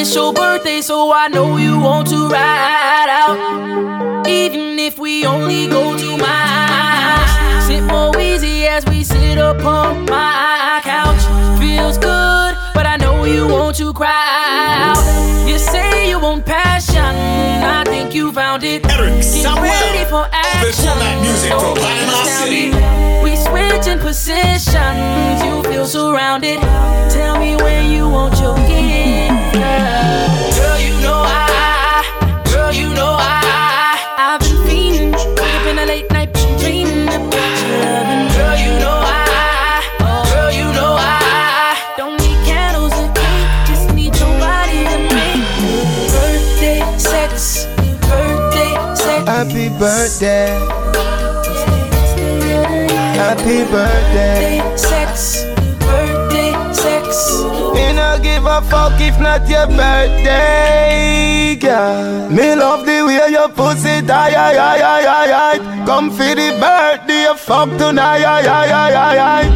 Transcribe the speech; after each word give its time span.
it's 0.00 0.14
your 0.14 0.32
birthday, 0.32 0.80
so 0.80 1.12
I 1.12 1.28
know 1.28 1.58
you 1.58 1.78
want 1.78 2.08
to 2.08 2.28
ride 2.28 3.10
out. 3.10 4.26
Even 4.26 4.78
if 4.78 4.98
we 4.98 5.26
only 5.26 5.66
go 5.66 5.96
to 5.96 6.16
my 6.16 6.26
house. 6.26 7.66
Sit 7.66 7.82
more 7.82 8.18
easy 8.18 8.66
as 8.66 8.82
we 8.86 9.04
sit 9.04 9.36
upon 9.36 10.06
my 10.06 10.80
couch. 10.82 11.22
Feels 11.60 11.98
good, 11.98 12.54
know 13.20 13.26
you 13.26 13.46
want 13.46 13.76
to 13.76 13.92
cry 13.92 14.92
out. 14.92 15.48
You 15.48 15.58
say 15.58 16.08
you 16.08 16.18
want 16.20 16.46
passion, 16.46 16.98
I 17.04 17.84
think 17.84 18.14
you 18.14 18.32
found 18.32 18.62
it. 18.64 18.84
Erick 18.86 19.20
Get 19.20 19.54
ready 19.56 20.04
for 20.08 20.26
action. 20.32 21.20
music 21.20 21.50
from 21.50 21.60
oh, 21.60 21.74
Panama 21.74 22.24
City. 22.24 22.70
We 23.24 23.36
switching 23.36 23.98
positions, 23.98 25.42
you 25.44 25.62
feel 25.70 25.86
surrounded. 25.86 26.60
Tell 27.10 27.38
me 27.38 27.56
where 27.56 27.82
you 27.82 28.08
want 28.08 28.38
your 28.40 28.56
gift, 28.56 29.54
birthday. 49.80 50.52
Happy 53.16 53.64
birthday. 53.72 54.60
Sex, 54.76 55.44
birthday 55.80 56.52
sex. 56.72 57.40
Me 57.74 57.92
no 57.96 58.18
give 58.22 58.44
a 58.44 58.60
fuck 58.68 59.00
if 59.00 59.18
not 59.18 59.48
your 59.48 59.66
birthday, 59.68 61.56
girl. 61.58 62.28
Me 62.30 62.54
love 62.54 62.84
the 62.84 63.02
way 63.06 63.28
your 63.30 63.48
pussy 63.48 64.02
tie, 64.06 64.34
aye, 64.34 64.58
aye, 64.58 64.82
aye, 64.82 65.06
aye, 65.06 65.32
aye. 65.32 65.60
Come 65.86 66.10
for 66.10 66.34
the 66.34 66.50
birthday, 66.60 67.32
fuck 67.36 67.68
tonight, 67.78 68.22
aye, 68.24 68.46
aye, 68.46 68.72
aye, 68.72 68.94
aye, 68.94 69.18
aye. 69.18 69.48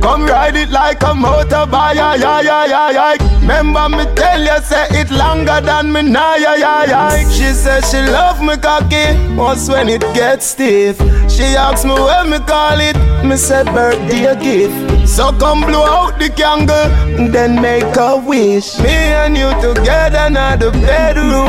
Come 0.00 0.24
ride 0.26 0.56
it 0.56 0.70
like 0.70 1.02
a 1.02 1.12
motorbike, 1.12 1.96
aye, 1.98 2.22
aye, 2.22 2.48
aye, 2.48 2.96
aye. 3.18 3.38
Remember 3.40 3.88
me 3.88 4.04
tell 4.14 4.40
you, 4.40 4.58
say 4.62 4.86
it 4.90 5.10
longer 5.10 5.60
than 5.60 5.92
me 5.92 6.02
now, 6.02 6.34
aye, 6.34 6.62
aye, 6.64 6.92
aye. 6.92 7.30
She 7.32 7.52
says 7.52 7.90
she 7.90 7.98
love 7.98 8.40
me 8.40 8.56
cocky, 8.56 9.06
once 9.34 9.68
when 9.68 9.88
it 9.88 10.02
gets 10.14 10.46
stiff. 10.46 10.98
She 11.30 11.42
asks 11.44 11.84
me 11.84 11.92
when 11.94 12.30
me 12.30 12.38
call 12.38 12.78
it, 12.80 12.96
me 13.24 13.36
say 13.36 13.64
birthday 13.64 14.34
gift. 14.40 15.08
So 15.08 15.32
come 15.32 15.62
blow 15.62 15.84
out 15.84 16.18
the 16.18 16.28
candle, 16.28 16.88
then 17.32 17.60
make 17.60 17.96
a 17.96 18.16
wish. 18.16 18.78
Me 18.78 18.90
and 18.90 19.36
you 19.36 19.50
together 19.60 20.30
now 20.30 20.56
the 20.56 20.70
bedroom. 20.70 21.48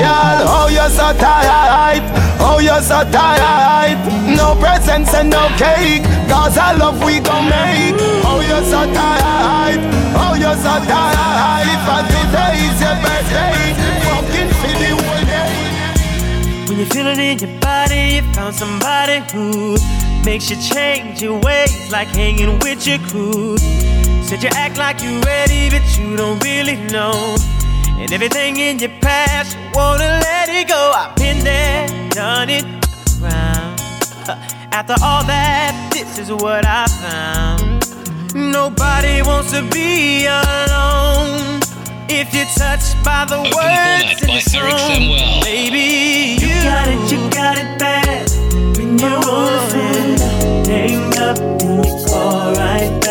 Girl, 0.00 0.38
oh 0.54 0.68
you're 0.70 0.88
so 0.88 1.12
tired, 1.18 2.02
oh 2.40 2.58
you're 2.60 2.82
so 2.82 3.02
tired. 3.10 3.98
No 4.36 4.54
presents 4.60 5.12
and 5.14 5.30
no 5.30 5.48
cake, 5.58 6.04
cause 6.28 6.56
I 6.56 6.74
love 6.76 7.02
we 7.04 7.20
gon' 7.20 7.48
make. 7.50 7.96
Oh 8.24 8.40
you're 8.46 8.64
so 8.64 8.86
tired, 8.92 9.80
oh 10.16 10.34
you're 10.38 10.54
so. 10.54 10.76
If 10.76 11.84
I 11.88 12.02
today 12.06 12.54
is 12.66 12.80
your 12.80 12.96
birthday, 13.02 14.05
When 16.76 16.84
you 16.84 16.92
feel 16.92 17.06
it 17.06 17.18
in 17.18 17.38
your 17.38 17.58
body, 17.60 18.16
you 18.16 18.22
found 18.34 18.54
somebody 18.54 19.20
who 19.32 19.78
makes 20.26 20.50
you 20.50 20.56
change 20.56 21.22
your 21.22 21.40
ways, 21.40 21.90
like 21.90 22.06
hanging 22.08 22.58
with 22.58 22.86
your 22.86 22.98
crew. 22.98 23.56
Said 23.56 24.42
you 24.42 24.50
act 24.52 24.76
like 24.76 25.02
you're 25.02 25.18
ready, 25.22 25.70
but 25.70 25.98
you 25.98 26.18
don't 26.18 26.38
really 26.44 26.76
know. 26.92 27.38
And 27.98 28.12
everything 28.12 28.58
in 28.58 28.78
your 28.78 28.90
past, 29.00 29.56
you 29.56 29.70
wanna 29.72 30.20
let 30.20 30.50
it 30.50 30.68
go. 30.68 30.92
I've 30.94 31.16
been 31.16 31.42
there, 31.42 31.88
done 32.10 32.50
it, 32.50 32.64
round. 33.22 33.80
After 34.70 34.96
all 35.02 35.24
that, 35.24 35.72
this 35.94 36.18
is 36.18 36.30
what 36.30 36.66
I 36.66 36.86
found. 36.88 38.52
Nobody 38.52 39.22
wants 39.22 39.50
to 39.52 39.62
be 39.62 40.26
alone. 40.26 41.65
If 42.08 42.32
you're 42.32 42.44
touched 42.56 43.02
by 43.04 43.24
the 43.24 43.36
Open 43.36 43.50
words 43.50 43.52
format 43.52 44.22
in 44.22 44.28
by 44.28 44.34
the 44.36 44.40
song, 44.40 45.42
baby, 45.42 46.38
you 46.40 46.48
got 46.62 46.88
it, 46.88 47.10
you 47.10 47.18
got 47.30 47.58
it 47.58 47.78
bad. 47.78 48.30
When 48.76 48.96
you're 48.96 49.20
rolling, 49.26 50.16
hang 50.66 51.18
up 51.18 51.38
and 51.38 51.84
you 51.84 52.06
call 52.06 52.54
right 52.54 53.05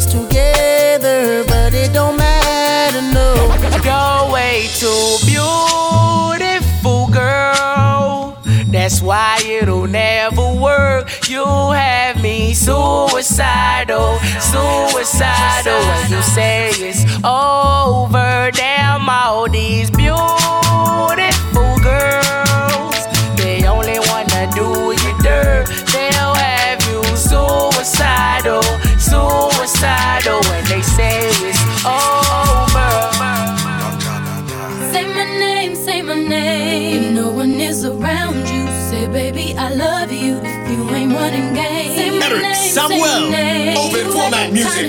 us 0.00 0.06
together, 0.06 1.44
but 1.44 1.74
it 1.74 1.92
don't 1.92 2.16
matter, 2.16 3.02
no. 3.02 3.34
Go 3.82 4.32
way 4.32 4.66
too 4.78 5.18
beautiful, 5.26 7.06
girl. 7.08 8.38
That's 8.68 9.02
why 9.02 9.38
it'll 9.44 9.86
never 9.86 10.52
work. 10.54 11.28
You 11.28 11.44
have 11.44 12.22
me 12.22 12.54
suicidal, 12.54 14.18
suicidal. 14.40 15.82
You 16.08 16.22
say 16.22 16.69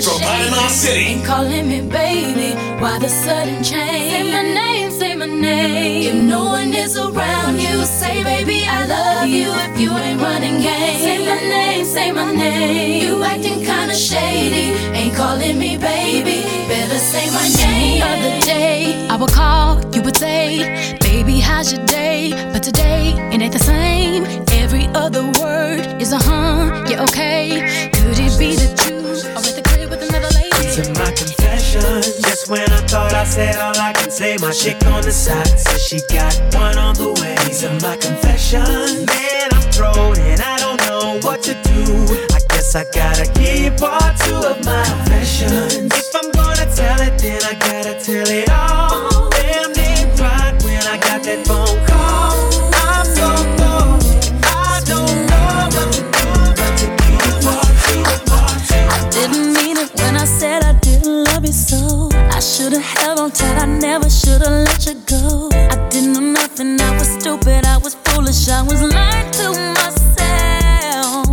music 0.00 0.02
kinda 0.02 0.02
from. 0.02 0.20
Panama 0.22 0.68
City. 0.68 1.04
Ain't 1.04 1.24
calling 1.24 1.68
me 1.68 1.80
baby. 1.80 2.54
Why 2.80 2.98
the 2.98 3.08
sudden 3.08 3.62
change? 3.62 4.12
Say 4.12 4.22
my 4.32 4.42
name, 4.42 4.90
say 4.90 5.14
my 5.14 5.26
name. 5.26 6.16
If 6.16 6.24
no 6.24 6.44
one 6.46 6.72
is 6.74 6.96
around 6.96 7.60
you, 7.60 7.84
say, 7.84 8.22
baby, 8.22 8.64
I 8.66 8.86
love 8.86 9.28
you. 9.28 9.52
If 9.52 9.80
you 9.80 9.90
ain't 9.96 10.20
running 10.20 10.60
game, 10.62 10.98
say 11.00 11.18
my 11.26 11.40
name, 11.48 11.84
say 11.84 12.12
my 12.12 12.32
name. 12.32 13.02
You 13.04 13.22
acting 13.22 13.64
kinda 13.64 13.94
shady. 13.94 14.72
Ain't 14.98 15.14
calling 15.14 15.58
me 15.58 15.76
baby. 15.76 16.42
Better 16.68 16.98
say 16.98 17.26
my 17.30 17.46
name. 17.48 18.00
The 18.00 18.06
other 18.06 18.40
day, 18.40 19.08
I 19.08 19.16
would 19.16 19.32
call, 19.32 19.80
you 19.94 20.02
would 20.02 20.16
say, 20.16 20.96
Baby, 21.00 21.40
how's 21.40 21.72
your 21.72 21.84
day? 21.86 22.32
But 22.52 22.62
today, 22.62 23.14
it 23.32 23.40
ain't 23.40 23.52
the 23.52 23.58
same. 23.58 24.24
Every 24.62 24.86
other 24.94 25.24
word 25.40 26.00
is 26.00 26.12
a 26.12 26.18
huh, 26.18 26.86
yeah, 26.88 27.04
okay. 27.04 27.90
Could 27.92 28.18
it 28.18 28.38
be 28.38 28.56
that 28.56 28.88
you 28.88 28.92
to 30.72 30.88
my 30.94 31.12
confession. 31.12 31.82
Just 32.22 32.48
when 32.48 32.62
I 32.72 32.80
thought 32.86 33.12
I 33.12 33.24
said 33.24 33.56
all 33.56 33.76
I 33.78 33.92
can 33.92 34.10
say, 34.10 34.38
my 34.40 34.52
chick 34.52 34.82
on 34.86 35.02
the 35.02 35.10
side 35.10 35.58
says 35.58 35.82
she 35.82 36.00
got 36.08 36.34
one 36.54 36.78
on 36.78 36.94
the 36.94 37.12
way. 37.20 37.36
These 37.44 37.64
are 37.64 37.78
my 37.80 37.96
confessions. 37.98 39.04
Man, 39.04 39.48
I'm 39.52 39.70
thrown 39.70 40.18
and 40.18 40.40
I 40.40 40.56
don't 40.58 40.80
know 40.88 41.20
what 41.28 41.42
to 41.42 41.52
do. 41.62 41.84
I 42.32 42.40
guess 42.48 42.74
I 42.74 42.84
gotta 42.84 43.30
keep 43.34 43.82
all 43.82 44.00
two 44.24 44.40
of 44.48 44.64
my 44.64 44.82
confessions. 44.84 45.92
If 45.92 46.14
I'm 46.14 46.30
gonna 46.32 46.74
tell 46.74 47.00
it, 47.02 47.18
then 47.18 47.42
I 47.44 47.52
gotta 47.52 48.00
tell 48.00 48.28
it 48.28 48.48
all. 48.48 49.11
should've 62.62 62.80
held 62.80 63.18
on 63.18 63.30
tight, 63.32 63.58
I 63.60 63.66
never 63.66 64.08
should've 64.08 64.56
let 64.66 64.86
you 64.86 64.94
go. 65.06 65.48
I 65.52 65.88
didn't 65.90 66.12
know 66.12 66.20
nothing, 66.20 66.80
I 66.80 66.90
was 66.96 67.08
stupid, 67.08 67.66
I 67.66 67.76
was 67.78 67.94
foolish, 68.04 68.48
I 68.48 68.62
was 68.62 68.80
lying 68.80 69.30
to 69.38 69.46
myself. 69.78 71.26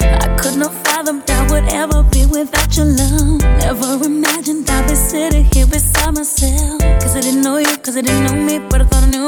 I 0.00 0.34
couldn't 0.40 0.72
fathom 0.84 1.22
that 1.26 1.38
I 1.42 1.52
would 1.52 1.68
ever 1.82 2.02
be 2.04 2.24
without 2.24 2.74
your 2.74 2.86
love. 2.86 3.40
Never 3.60 4.06
imagined 4.06 4.70
I'd 4.70 4.88
be 4.88 4.94
sitting 4.94 5.44
here 5.52 5.66
beside 5.66 6.14
myself. 6.14 6.80
Cause 7.02 7.14
I 7.14 7.20
didn't 7.20 7.42
know 7.42 7.58
you, 7.58 7.76
cause 7.76 7.98
I 7.98 8.00
didn't 8.00 8.24
know 8.24 8.36
me, 8.48 8.58
but 8.70 8.80
I 8.80 8.84
thought 8.84 9.04
I 9.04 9.10
knew. 9.10 9.21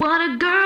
What 0.00 0.20
a 0.30 0.36
girl. 0.36 0.57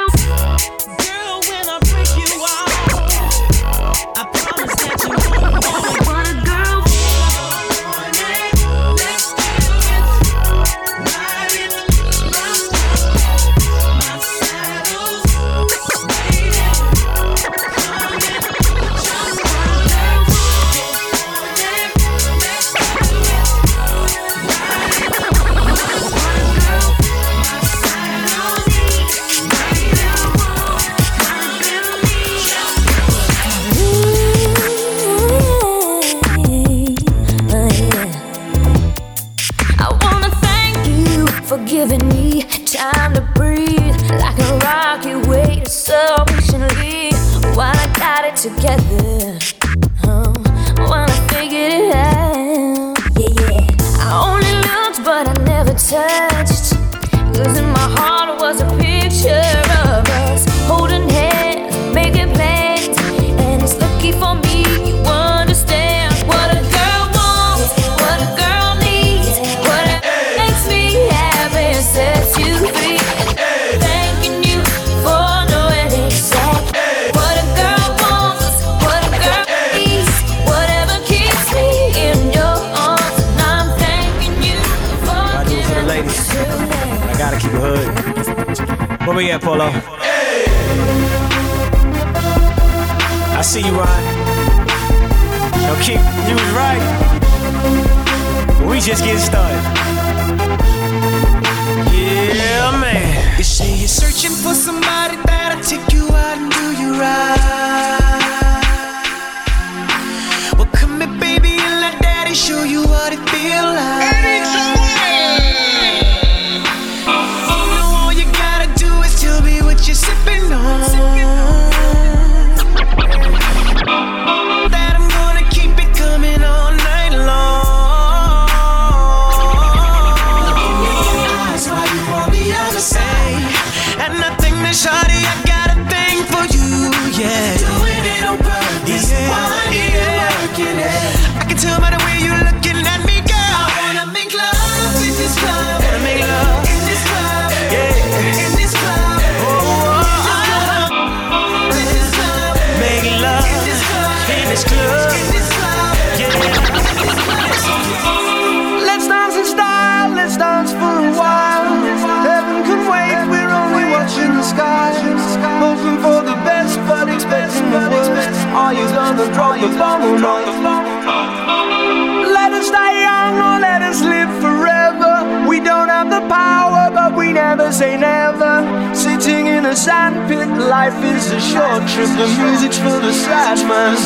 Let 172.38 172.52
us 172.52 172.70
die 172.70 173.02
young 173.02 173.36
or 173.38 173.60
let 173.60 173.82
us 173.82 174.02
live 174.02 174.28
forever. 174.40 175.46
We 175.48 175.60
don't 175.60 175.88
have 175.88 176.10
the 176.10 176.20
power, 176.28 176.90
but 176.92 177.14
we 177.16 177.32
never 177.32 177.70
say 177.70 177.96
never. 177.96 178.64
Sitting 178.94 179.46
in 179.46 179.66
a 179.66 179.76
sandpit, 179.76 180.48
life 180.68 181.00
is 181.04 181.30
a 181.30 181.40
short 181.40 181.86
trip. 181.88 182.10
The 182.18 182.26
music's 182.42 182.78
for 182.78 182.98
the 182.98 183.12
sad 183.12 183.58
man. 183.68 183.96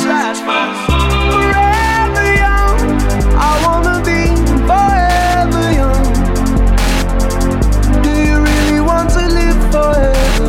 Forever 1.32 2.26
young, 2.44 2.76
I 3.48 3.52
wanna 3.64 3.98
be 4.04 4.20
forever 4.68 5.64
young. 5.80 6.04
Do 8.02 8.12
you 8.28 8.36
really 8.50 8.80
want 8.80 9.08
to 9.16 9.24
live 9.40 9.60
forever? 9.72 10.48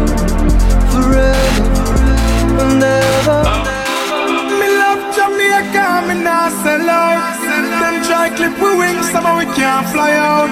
Forever, 0.91 1.65
forever, 1.85 2.67
me 6.49 6.85
nah 6.85 7.33
sell. 7.37 7.79
Them 7.79 8.03
try 8.03 8.29
clip 8.29 8.55
we 8.59 8.77
wings, 8.77 9.09
somehow 9.11 9.37
we 9.37 9.45
can't 9.55 9.87
fly 9.89 10.11
out. 10.11 10.49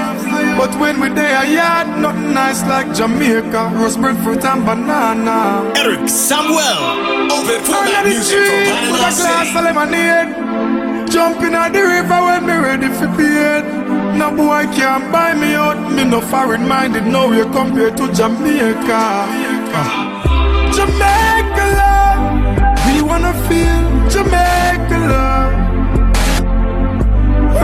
But 0.58 0.78
when 0.80 1.00
we 1.00 1.10
there, 1.10 1.46
yard, 1.46 2.00
nothing 2.00 2.34
nice 2.34 2.64
like 2.64 2.94
Jamaica. 2.94 3.72
Bread, 4.00 4.18
fruit 4.24 4.44
and 4.44 4.66
banana. 4.66 5.72
Erick 5.78 6.08
Sammuel, 6.10 7.32
open 7.32 7.62
format 7.64 7.92
let 7.92 8.06
it 8.06 8.10
music 8.10 8.38
from 8.38 8.66
street 8.66 8.92
with 8.92 9.02
a 9.02 9.14
glass 9.22 9.50
of 9.56 9.64
lemonade. 9.64 11.10
Jumping 11.10 11.54
at 11.54 11.70
the 11.72 11.82
river 11.82 12.20
when 12.26 12.46
me 12.46 12.54
ready 12.54 12.90
for 12.90 13.08
bed. 13.16 13.64
No 14.18 14.32
boy 14.32 14.64
can't 14.76 15.12
buy 15.12 15.34
me 15.34 15.54
out. 15.54 15.92
Me 15.92 16.04
no 16.04 16.20
foreign 16.22 16.68
minded, 16.68 17.06
no 17.06 17.30
way 17.30 17.44
compared 17.52 17.96
to 17.98 18.12
Jamaica. 18.12 19.02
Ah. 19.78 20.72
Jamaica 20.76 21.35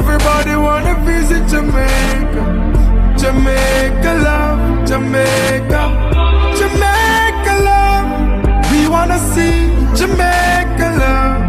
Everybody 0.01 0.55
wanna 0.55 0.95
visit 1.05 1.47
Jamaica. 1.47 2.43
Jamaica 3.21 4.11
love, 4.25 4.87
Jamaica, 4.89 5.81
Jamaica 6.59 7.53
love. 7.69 8.07
We 8.71 8.87
wanna 8.89 9.19
see 9.33 9.69
Jamaica 9.99 10.87
love. 11.03 11.41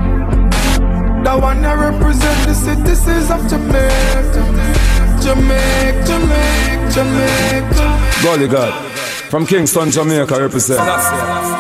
The 1.25 1.35
one 1.49 1.63
that 1.63 1.79
represent 1.79 2.39
the 2.47 2.55
citizens 2.55 3.31
of 3.31 3.41
Jamaica. 3.49 4.43
Jamaica, 5.25 6.03
Jamaica, 6.11 6.91
Jamaica. 6.97 7.85
Gully 8.23 8.49
God. 8.49 8.73
From 9.31 9.47
Kingston, 9.47 9.91
Jamaica, 9.91 10.39
represent. 10.39 10.79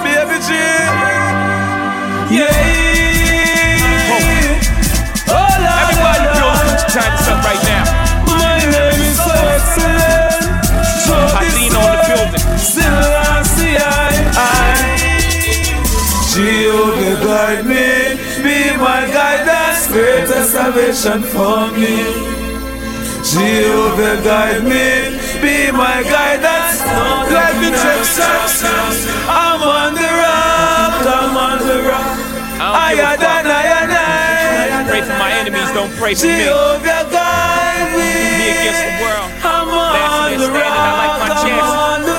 Baby 0.04 0.38
G. 0.46 0.50
Yeah. 2.36 2.71
Jehovah 16.42 17.22
guide 17.22 17.66
me, 17.70 18.18
be 18.42 18.74
my 18.74 19.06
guidance, 19.14 19.86
greater 19.86 20.42
salvation 20.42 21.22
for 21.22 21.70
me. 21.70 22.02
Jehovah 23.22 24.18
guide 24.26 24.64
me, 24.66 25.22
be 25.38 25.70
my 25.70 26.02
guidance, 26.02 26.82
like 27.30 27.54
the 27.62 27.70
Texas. 27.70 28.66
I'm 29.30 29.62
on 29.62 29.94
the 29.94 30.02
rock, 30.02 31.06
I'm 31.06 31.36
on 31.38 31.58
the 31.62 31.78
rock. 31.86 32.10
I 32.58 32.98
I 32.98 33.14
don't 33.14 33.22
give 33.22 33.22
a 33.22 33.22
fuck. 33.22 33.46
I 33.46 34.02
and 34.82 34.88
Pray 34.90 35.02
for 35.02 35.18
my 35.22 35.30
enemies, 35.38 35.70
don't 35.70 35.94
pray 35.94 36.14
for 36.18 36.26
me. 36.26 36.42
Jehovah 36.42 37.06
guide 37.06 37.94
me. 37.94 38.10
Me 38.42 38.50
against 38.50 38.82
the 38.82 38.94
world. 38.98 39.30
I'm 39.46 39.70
on 39.70 39.94
the 40.34 40.50
standing, 40.50 40.58
I 40.58 40.90
like 41.06 41.16
my 41.22 41.28
rock, 41.30 41.46
I'm 41.46 41.70
on 41.70 42.02
the 42.02 42.11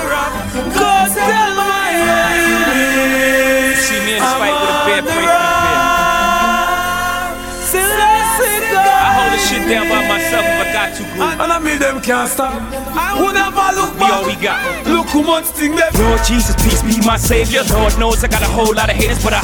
down 9.73 9.89
by 9.89 10.05
myself 10.07 10.45
if 10.45 10.61
I 10.61 10.67
got 10.69 10.89
to, 10.97 11.03
group. 11.03 11.41
And 11.41 11.49
I 11.49 11.59
mean 11.59 11.79
them 11.79 12.01
can't 12.01 12.29
stop. 12.29 12.53
I 12.93 13.17
would 13.17 13.33
never 13.33 13.67
look 13.73 13.97
We 13.97 14.05
all 14.05 14.25
we 14.25 14.35
got. 14.37 14.61
Look 14.85 15.07
who 15.09 15.23
much 15.23 15.45
thing 15.49 15.75
them. 15.75 15.89
Lord 15.97 16.21
Jesus, 16.23 16.53
peace 16.61 16.81
be 16.85 17.01
my 17.05 17.17
savior. 17.17 17.65
Lord 17.73 17.97
knows 17.97 18.23
I 18.23 18.27
got 18.27 18.41
a 18.41 18.51
whole 18.53 18.73
lot 18.73 18.89
of 18.89 18.95
haters, 18.95 19.23
but 19.23 19.33
I 19.33 19.41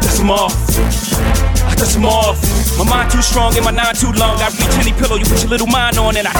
dust 0.00 0.18
them 0.18 0.30
off. 0.30 0.56
I 1.68 1.74
dust 1.76 1.94
them 1.94 2.06
off. 2.06 2.40
My 2.78 2.84
mind 2.88 3.10
too 3.12 3.22
strong 3.22 3.54
and 3.56 3.64
my 3.64 3.70
nine 3.70 3.94
too 3.94 4.12
long. 4.16 4.40
I 4.40 4.48
reach 4.56 4.76
any 4.80 4.92
pillow, 4.96 5.16
you 5.16 5.26
put 5.26 5.42
your 5.42 5.50
little 5.50 5.68
mind 5.68 5.98
on 5.98 6.16
and 6.16 6.28
I. 6.28 6.32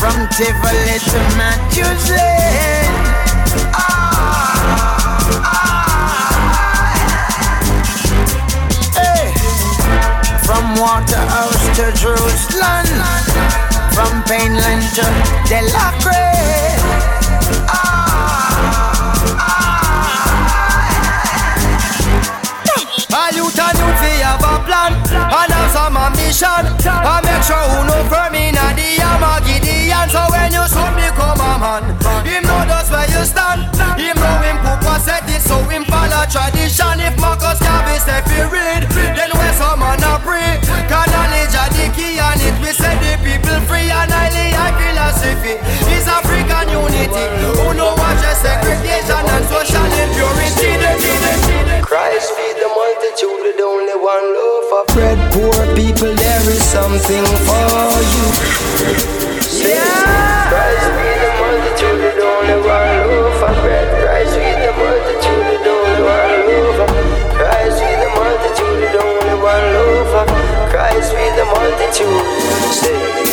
from 0.01 0.19
Tivoli 0.35 0.99
to 0.99 1.19
Matthews 1.39 2.11
Lane. 2.11 2.80
Waterhouse 10.79 11.65
to 11.77 11.93
Jerusalem, 11.97 12.87
from 13.95 14.23
Painland 14.25 14.95
to 14.95 15.41
some 25.71 25.97
ambition. 25.97 26.63
And 26.87 27.23
make 27.25 27.43
sure 27.43 27.67
who 27.71 27.79
know 27.87 28.03
firm 28.11 28.35
in 28.35 28.55
a 28.55 28.67
the 28.75 29.03
Armageddon 29.03 30.09
So 30.11 30.23
when 30.31 30.53
you 30.53 30.65
saw 30.67 30.91
me 30.95 31.07
come 31.19 31.41
a 31.41 31.53
man 31.59 31.85
Him 32.27 32.43
know 32.45 32.63
just 32.67 32.91
where 32.91 33.09
you 33.11 33.23
stand. 33.25 33.71
Him 33.99 34.17
know 34.19 34.37
him 34.45 34.59
Papa 34.63 35.01
said 35.01 35.27
it 35.27 35.43
So 35.43 35.57
him 35.71 35.85
follow 35.85 36.25
tradition. 36.31 37.01
If 37.01 37.19
Marcus 37.19 37.59
Garvey 37.59 37.99
say 37.99 38.21
fi 38.27 38.41
read 38.51 38.83
Then 39.17 39.31
where 39.35 39.55
some 39.55 39.81
man 39.81 40.03
a 40.03 40.19
Cause 40.19 40.50
knowledge 41.81 41.99
a 41.99 42.21
And 42.21 42.41
it 42.41 42.57
we 42.61 42.73
set 42.73 42.97
the 43.01 43.17
people 43.25 43.61
free 43.67 43.89
And 43.91 44.11
highly 44.11 44.53
high 44.53 44.75
philosophy 44.77 45.57
Is 45.95 46.07
African 46.09 46.69
unity 46.69 47.25
Who 47.57 47.75
know 47.75 47.95
what 47.95 48.17
just 48.21 48.43
segregation 48.43 49.25
And 49.25 49.45
social 49.49 49.89
impurity 49.89 50.77
Christ 51.83 52.33
feed 52.37 52.57
the 52.57 52.69
multitude 52.69 53.41
with 53.43 53.61
only 53.61 53.95
one 53.99 54.27
loaf 54.33 54.89
of 54.89 54.95
bread. 54.95 55.19
Poor 55.33 55.75
people, 55.75 56.15
there 56.15 56.51
is 56.51 56.63
something 56.63 57.25
for 57.47 58.01
you. 58.15 58.27
Yeah. 59.67 61.10
Feed 71.79 71.95
the 71.95 72.07
multitude. 72.07 73.31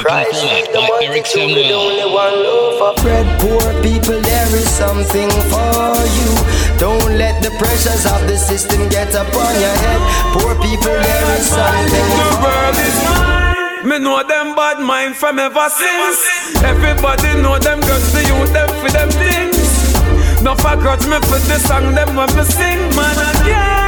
Christ 0.00 0.32
feed 0.42 0.66
the 0.72 0.80
multitude 0.80 1.52
with 1.56 1.72
only 1.72 2.04
one 2.04 2.34
loaf 2.44 2.80
of 2.80 2.96
bread. 3.02 3.26
Poor 3.40 3.60
people, 3.82 4.20
there 4.20 4.56
is 4.56 4.68
something 4.68 5.30
for 5.52 5.94
you. 6.16 6.30
Don't 6.78 7.18
let 7.18 7.42
the 7.42 7.50
pressures 7.58 8.06
of 8.06 8.26
the 8.26 8.36
system 8.38 8.88
get 8.88 9.14
upon 9.14 9.52
your 9.60 9.76
head. 9.84 10.00
Poor 10.32 10.54
people, 10.56 10.96
there 10.96 11.36
is 11.36 11.46
something 11.46 12.08
The 12.16 12.30
world 12.40 12.76
is 12.76 12.96
mine. 13.04 13.88
Me 13.88 13.98
know 13.98 14.22
them 14.22 14.54
bad 14.54 14.78
mind 14.80 15.16
from 15.16 15.38
ever 15.38 15.68
since. 15.68 16.62
Everybody 16.62 17.40
know 17.40 17.58
them 17.58 17.80
girls, 17.80 18.12
the 18.12 18.24
youth, 18.24 18.52
them 18.52 18.68
for 18.80 18.90
them 18.90 19.10
things. 19.10 20.42
No 20.42 20.54
forgot 20.54 21.00
me 21.08 21.18
for 21.28 21.40
the 21.48 21.58
song, 21.58 21.94
them 21.94 22.16
when 22.16 22.28
me 22.36 22.44
sing. 22.44 22.80
Man, 22.96 23.16
I 23.16 23.79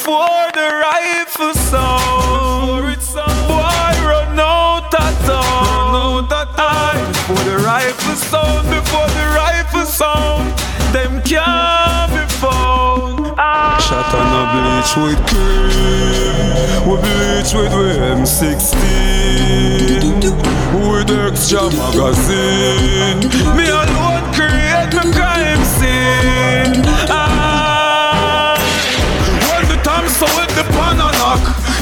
Before 0.00 0.48
the 0.54 0.64
rifle 0.80 1.52
sound, 1.52 2.96
boy, 3.46 3.92
run 4.08 4.40
out 4.40 4.94
of 4.94 5.12
town. 5.28 6.24
Before 7.12 7.44
the 7.44 7.56
rifle 7.58 8.16
sound, 8.16 8.66
before 8.70 9.08
the 9.08 9.24
rifle 9.36 9.84
sound, 9.84 10.56
them 10.94 11.20
can't 11.20 12.10
be 12.16 12.24
found. 12.40 13.34
Ah. 13.36 13.76
Shot 13.76 14.14
on 14.16 14.32
a 14.40 14.44
bleach 14.56 14.92
with 15.04 15.20
cream. 15.28 16.88
We 16.88 16.96
bleach 17.04 17.52
with 17.52 17.76
M16. 18.16 18.80
With 20.80 21.10
extra 21.10 21.68
magazine. 21.76 23.20
Me 23.54 23.68
alone 23.68 24.24
create 24.32 24.94
my 24.94 25.29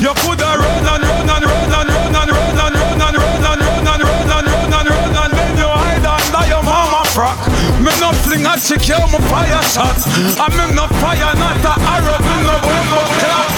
you 0.00 0.14
coulda 0.23 0.47
run 0.59 0.87
and 0.87 1.02
run 1.02 1.31
and 1.31 1.45
run 1.45 1.67
and 1.67 1.83
run 1.83 2.14
and 2.14 2.14
run 2.14 2.14
and 2.14 2.31
run 2.31 2.59
and 2.59 2.78
run 2.78 3.02
and 3.02 3.59
run 3.59 3.87
and 3.88 4.02
run 4.02 4.31
and 4.31 4.47
run 4.47 4.73
and 4.73 4.88
run 4.88 5.17
and 5.19 5.33
then 5.35 5.59
you 5.59 5.67
hide 5.67 6.07
under 6.07 6.45
your 6.47 6.62
mama 6.62 7.02
frock. 7.11 7.38
Me 7.83 7.90
no 7.99 8.12
fling 8.23 8.47
a 8.47 8.55
you 8.55 9.00
me 9.11 9.19
fire 9.26 9.62
shots. 9.67 10.07
I 10.38 10.47
me 10.55 10.75
no 10.75 10.87
fire, 11.02 11.35
not 11.35 11.67
a 11.67 11.75
arrow, 11.95 12.19
me 12.23 12.37
no 12.47 12.55
bumbo 12.62 13.00
clap. 13.19 13.49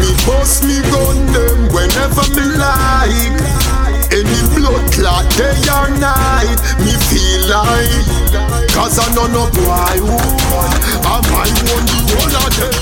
Me 0.00 0.08
bust 0.24 0.64
me 0.64 0.80
gun 0.90 1.26
them 1.32 1.68
whenever 1.74 2.24
me 2.32 2.44
like. 2.56 3.65
Any 4.12 4.40
blood 4.54 4.84
clot 4.92 5.24
day 5.36 5.56
or 5.70 5.90
night, 5.98 6.58
me 6.80 6.92
feel 7.08 7.42
like. 7.50 8.06
Cause 8.70 8.98
I 8.98 9.08
know 9.14 9.26
no 9.26 9.48
boy 9.50 9.96
would. 10.04 10.76
I 11.06 11.16
might 11.32 11.56
want 11.66 11.86
the 11.88 11.98
whole 12.12 12.36
of 12.38 12.50
them. 12.54 12.74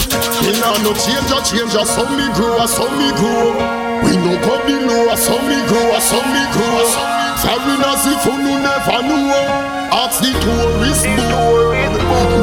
Me 0.45 0.53
nah 0.61 0.77
no 0.83 0.93
change 0.93 1.31
a 1.31 1.39
change 1.43 1.75
a 1.75 1.87
some 1.87 2.17
me 2.17 2.27
grow, 2.35 2.59
a 2.63 2.67
some 2.69 2.99
me 2.99 3.11
grow. 3.17 3.55
We 4.05 4.17
no 4.19 4.37
go 4.43 4.59
below, 4.67 5.13
a 5.13 5.17
some 5.17 5.47
me 5.49 5.57
grow, 5.69 5.97
a 5.97 6.01
some 6.01 6.29
me 6.33 6.45
grow. 6.53 7.24
Sorry 7.45 7.77
as 7.93 8.07
if 8.07 8.25
you 8.27 8.59
never 8.59 9.03
know. 9.03 9.85
Ask 9.95 10.21
the 10.21 10.33
tourist 10.43 11.07
board 11.07 11.95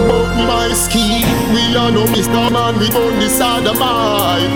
But 0.07 0.29
my 0.47 0.71
scheme 0.73 1.27
We 1.51 1.75
are 1.75 1.91
no 1.91 2.05
Mr. 2.05 2.49
Man 2.49 2.79
We 2.79 2.87
on 2.87 3.19
the 3.19 3.27
side 3.27 3.67
of 3.67 3.77
mine 3.77 4.55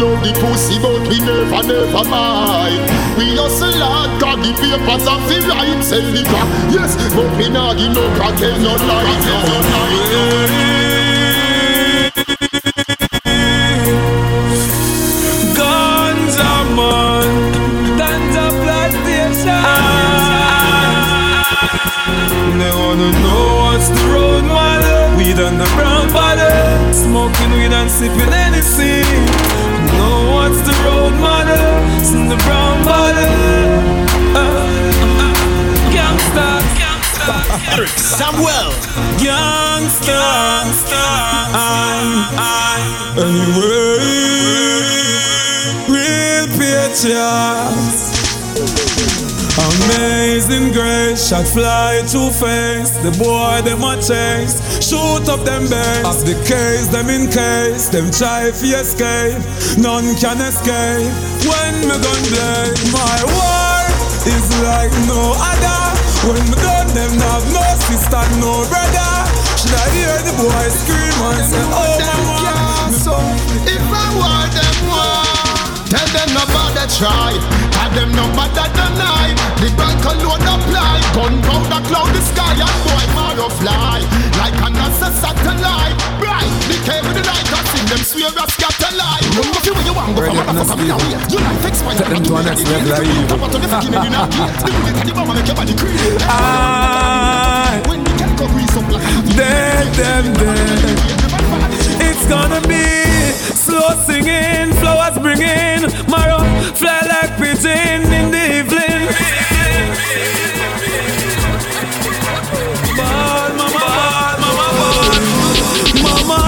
Love 0.00 0.24
the 0.24 0.32
pussy 0.40 0.78
but 0.82 1.06
we 1.06 1.20
never 1.20 1.62
never 1.62 2.04
mind 2.10 2.82
We 3.16 3.36
hustle 3.36 3.78
hard 3.78 4.20
Got 4.20 4.42
the 4.42 4.52
papers 4.58 5.06
and 5.06 5.22
the 5.30 5.38
right 5.48 5.84
Sell 5.84 6.02
the 6.02 6.24
crack 6.24 6.48
Yes 6.74 6.96
but 7.14 7.30
we 7.38 7.48
not 7.48 7.76
give 7.76 7.94
no 7.94 8.02
crack 8.16 8.40
no 8.40 8.76
Tell 8.76 9.46
no 9.46 10.71
They 22.62 22.70
wanna 22.70 23.10
know 23.10 23.44
what's 23.64 23.88
the 23.88 24.04
road 24.14 24.44
model. 24.44 25.16
Weed 25.18 25.38
on 25.42 25.58
the 25.58 25.66
brown 25.74 26.06
bottle, 26.12 26.94
smoking 26.94 27.50
weed 27.58 27.72
and 27.72 27.90
sipping 27.90 28.32
anything. 28.46 29.02
Know 29.98 30.30
what's 30.34 30.60
the 30.62 30.74
road 30.86 31.14
model? 31.18 31.58
It's 31.98 32.12
in 32.12 32.28
the 32.28 32.36
brown 32.46 32.84
bottle. 32.84 33.18
Uh, 34.38 34.46
uh, 35.26 35.34
gangsta, 35.90 36.46
gangsta, 36.78 37.34
Erick 37.74 37.98
Sammuel. 37.98 38.70
gangsta, 39.18 40.06
gangsta. 40.06 41.02
I'm, 41.66 42.10
I'm 42.38 42.82
anyway. 43.26 44.06
Real 45.90 46.46
patriots. 46.58 48.11
Amazing 49.52 50.72
grace, 50.72 51.28
shot 51.28 51.46
fly 51.46 52.00
two 52.08 52.32
face. 52.40 52.88
The 53.04 53.12
boy 53.20 53.60
them 53.60 53.84
a 53.84 54.00
chase, 54.00 54.56
shoot 54.80 55.28
up 55.28 55.44
them 55.44 55.68
base. 55.68 56.08
Off 56.08 56.24
the 56.24 56.32
case, 56.48 56.88
them 56.88 57.12
in 57.12 57.28
case, 57.28 57.92
them 57.92 58.08
try 58.08 58.48
fi 58.48 58.80
escape. 58.80 59.36
None 59.76 60.16
can 60.16 60.40
escape 60.40 61.04
when 61.44 61.74
me 61.84 61.96
gun 62.00 62.22
blade. 62.32 62.80
My 62.96 63.18
war 63.28 63.84
is 64.24 64.46
like 64.64 64.92
no 65.04 65.36
other. 65.36 65.82
When 66.24 66.40
me 66.48 66.56
done 66.56 66.88
them 66.96 67.12
have 67.20 67.44
no 67.52 67.64
sister, 67.92 68.24
no 68.40 68.64
brother. 68.72 69.12
Should 69.60 69.76
I 69.76 69.84
hear 69.92 70.16
the 70.24 70.32
boy 70.40 70.64
scream 70.80 71.12
and 71.28 71.44
say, 71.44 71.64
Oh 71.76 72.00
mama? 72.24 72.88
So 73.04 73.12
if 73.68 73.84
I 73.84 74.06
want 74.16 74.48
them 74.56 74.76
want 74.88 75.92
Tell 75.92 76.08
them 76.08 76.28
no 76.32 76.40
bother 76.48 76.71
try. 76.98 77.32
Tell 77.72 77.90
them 77.96 78.10
no 78.12 78.24
bother 78.36 78.68
deny 78.76 79.32
The 79.60 79.68
bank 79.76 80.02
alone 80.04 80.44
apply. 80.44 80.96
Gunpowder 81.16 81.80
cloud 81.88 82.10
the 82.12 82.20
sky 82.20 82.54
And 82.56 82.78
boy 82.84 83.04
marrow 83.16 83.48
fly. 83.48 84.00
Like 84.40 84.56
a 84.60 84.68
NASA 84.72 85.08
satellite. 85.12 85.96
Bright 86.20 86.52
The 86.68 86.76
cable 86.84 87.14
the 87.14 87.22
light 87.24 87.48
I 87.52 87.60
see 87.72 87.84
them 87.88 88.02
swear 88.04 88.30
a 88.32 88.44
scatter 88.50 88.92
light 88.96 89.24
Remember 89.32 89.58
if 89.58 89.66
you 89.66 89.74
you 89.82 89.94
want 89.94 90.14
go 90.16 90.22
from 90.26 90.36
motherfucker 90.36 90.76
me 90.78 90.88
now 90.88 90.98
wait 90.98 91.18
You 91.32 91.38
like 91.40 91.64
expire 91.64 91.96
Take 91.98 92.08
them 92.08 92.22
to 92.24 92.42
next 92.42 92.64
level 92.68 92.92
of 92.92 93.02
evil. 93.02 93.26
Come 93.28 93.42
out 93.42 93.52
to 93.52 93.58
the 93.58 93.68
fucking 93.68 93.92
in 93.92 94.14
a 94.14 94.22
gate 94.28 94.54
The 94.62 94.70
bullet 94.72 94.96
at 94.96 95.06
the 95.06 95.12
bomb 95.14 95.34
make 95.34 95.46
your 95.46 95.56
body 95.56 95.74
creep. 95.74 96.22
I 96.28 97.82
When 97.88 98.04
the 98.04 98.12
can 98.18 98.32
go 98.36 98.46
grease 98.48 98.76
up 98.76 98.86
like 98.90 99.02
a 99.02 99.22
dead 99.36 99.86
them 99.96 100.24
dead. 100.34 101.31
It's 102.14 102.26
gonna 102.28 102.60
be 102.68 102.84
slow 103.56 103.88
singing, 104.04 104.70
flowers 104.80 105.18
bringing, 105.18 105.80
marrow 106.12 106.44
fly 106.76 107.00
like 107.08 107.38
pigeon 107.40 108.02
in 108.12 108.30
the 108.30 108.44
evening. 108.58 109.08
Bad 112.98 113.56
mama, 113.56 113.80
bad 113.80 114.36
mama, 114.44 114.66
bad 116.04 116.24
mama. 116.28 116.40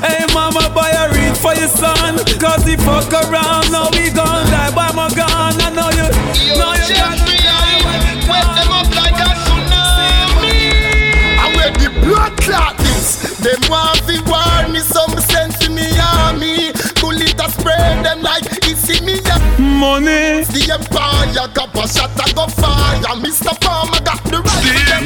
Hey 0.00 0.24
mama, 0.32 0.72
buy 0.74 0.88
a 0.88 1.12
read 1.12 1.36
for 1.36 1.54
your 1.54 1.68
son, 1.68 2.16
cause 2.40 2.64
he 2.64 2.76
fuck 2.76 3.12
around, 3.12 3.70
now 3.70 3.90
he 3.92 4.08
gone 4.10 4.46
die 4.48 4.72
by 4.74 4.90
my 4.92 5.10
gun. 5.14 5.52
I 5.60 5.68
know 5.76 5.90
you, 6.00 6.08
know 6.56 6.72
you 6.80 6.94
got 6.96 7.20
me. 7.28 7.36
I 7.44 7.76
wet 8.24 8.48
them 8.56 8.72
up 8.72 8.88
like 8.96 9.20
a 9.20 9.28
tsunami. 9.36 10.56
I 11.36 11.46
wear 11.56 11.70
the 11.76 11.90
blood 12.06 12.32
clot 12.40 12.78
this. 12.78 13.36
Them 13.40 13.60
want 13.70 13.99
Spray 17.60 18.02
them 18.02 18.22
like 18.22 18.44
it's 18.64 18.88
in 18.88 19.04
me. 19.04 19.20
Money. 19.60 20.44
The 20.48 20.72
empire 20.72 21.48
got 21.52 21.76
a 21.76 21.84
shot 21.88 22.10
a 22.16 22.34
go 22.34 22.46
fire. 22.48 23.16
Mr. 23.20 23.52
Farmer 23.62 24.00
got 24.00 24.24
the 24.24 24.40
right 24.40 24.64
to 24.64 24.72
them. 24.88 25.04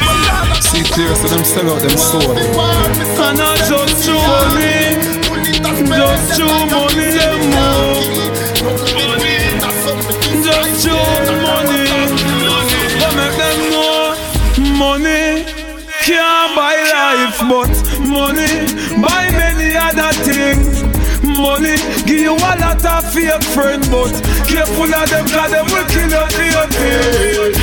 See 0.62 0.84
clear 0.94 1.14
so 1.16 1.28
them 1.28 1.44
sell 1.44 1.70
out 1.70 1.80
them 1.82 1.96
soul. 1.98 2.30
And 2.30 3.38
not 3.38 3.58
just 3.58 4.04
true 4.04 4.14
money, 4.14 4.94
just 5.98 6.38
true 6.38 6.66
money 6.70 7.10
them 7.18 7.38
move. 7.50 8.03
Fake 23.14 23.44
friend, 23.54 23.82
but 23.90 24.12
careful 24.48 24.92
of 24.92 25.08
them 25.10 25.26
'cause 25.28 25.50
them 25.50 25.66
will 25.72 25.86
kill 25.94 26.10
your 26.10 26.28
baby. 26.34 27.54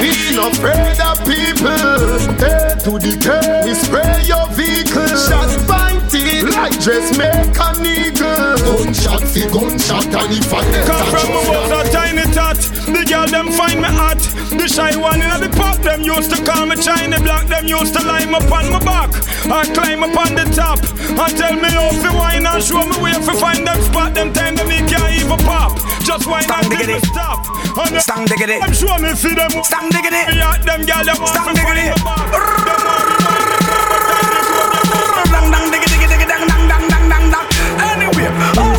We 0.00 0.36
no 0.36 0.48
afraid 0.48 1.00
of 1.00 1.18
people. 1.24 1.98
Hey, 2.42 2.76
to 2.84 2.92
the 3.04 3.14
curb, 3.24 3.64
we 3.64 3.74
spray 3.74 4.22
your 4.32 4.46
vehicle. 4.58 5.08
Shots 5.26 5.56
pointed 5.66 6.54
like 6.54 6.78
dressmaker 6.84 7.72
nigga. 7.84 8.32
Gunshot 8.66 9.22
fi 9.32 9.42
gunshot 9.54 10.14
and 10.20 10.32
if 10.38 10.52
I 10.52 10.62
Come 10.88 11.06
from 11.12 11.30
a 11.36 11.40
was 11.48 11.70
a 11.78 11.92
tiny 11.92 12.26
tot. 12.34 12.58
The 12.94 13.04
girl 13.10 13.26
them 13.26 13.50
find 13.52 13.80
me 13.80 13.88
hot. 13.88 14.20
The 14.48 14.66
shy 14.66 14.96
one 14.96 15.20
in 15.20 15.28
the 15.40 15.48
pop 15.52 15.76
them 15.84 16.02
used 16.02 16.30
to 16.32 16.38
call 16.44 16.66
me 16.66 16.76
China 16.76 17.20
black. 17.20 17.48
Them 17.48 17.66
used 17.66 17.94
to 17.94 18.02
line 18.06 18.32
up 18.32 18.48
on 18.50 18.72
my 18.72 18.80
back. 18.80 19.10
I 19.44 19.64
climb 19.74 20.02
up 20.02 20.16
on 20.16 20.34
the 20.34 20.44
top 20.54 20.80
and 20.80 21.32
tell 21.36 21.54
me 21.54 21.68
how 21.68 21.92
to 21.92 22.10
wine 22.16 22.46
and 22.46 22.62
show 22.62 22.84
me 22.84 22.96
where 23.00 23.20
to 23.20 23.34
find 23.36 23.66
them 23.66 23.80
spot. 23.82 24.14
Them 24.14 24.32
time 24.32 24.56
them 24.56 24.68
me 24.68 24.78
can't 24.88 25.12
even 25.20 25.38
pop. 25.44 25.76
Just 26.04 26.26
wine 26.26 26.48
and 26.48 26.70
till 26.70 26.86
me 26.86 27.00
stop. 27.00 27.44
And 27.76 28.00
Stand 28.00 28.28
diggity. 28.28 28.56
I'm 28.56 28.72
sure 28.72 28.98
me 28.98 29.14
see 29.14 29.34
them. 29.34 29.50
Stand 29.62 29.92
diggity. 29.92 30.22
Me 30.32 30.40
at 30.40 30.64
them 30.64 30.84
girl 30.88 31.04
them 31.04 31.20
want 31.20 31.34
to 31.36 31.40
find 31.44 31.56
diggity. 31.56 31.92
me 31.92 32.00
back. 32.00 32.28
Them 32.64 32.80
want 32.86 33.12
me 33.12 33.38
Dang 35.28 35.50
dang 35.52 35.70
diggy 35.70 35.76
diggy 35.76 35.76
diggy 35.76 35.84
dang 35.84 35.87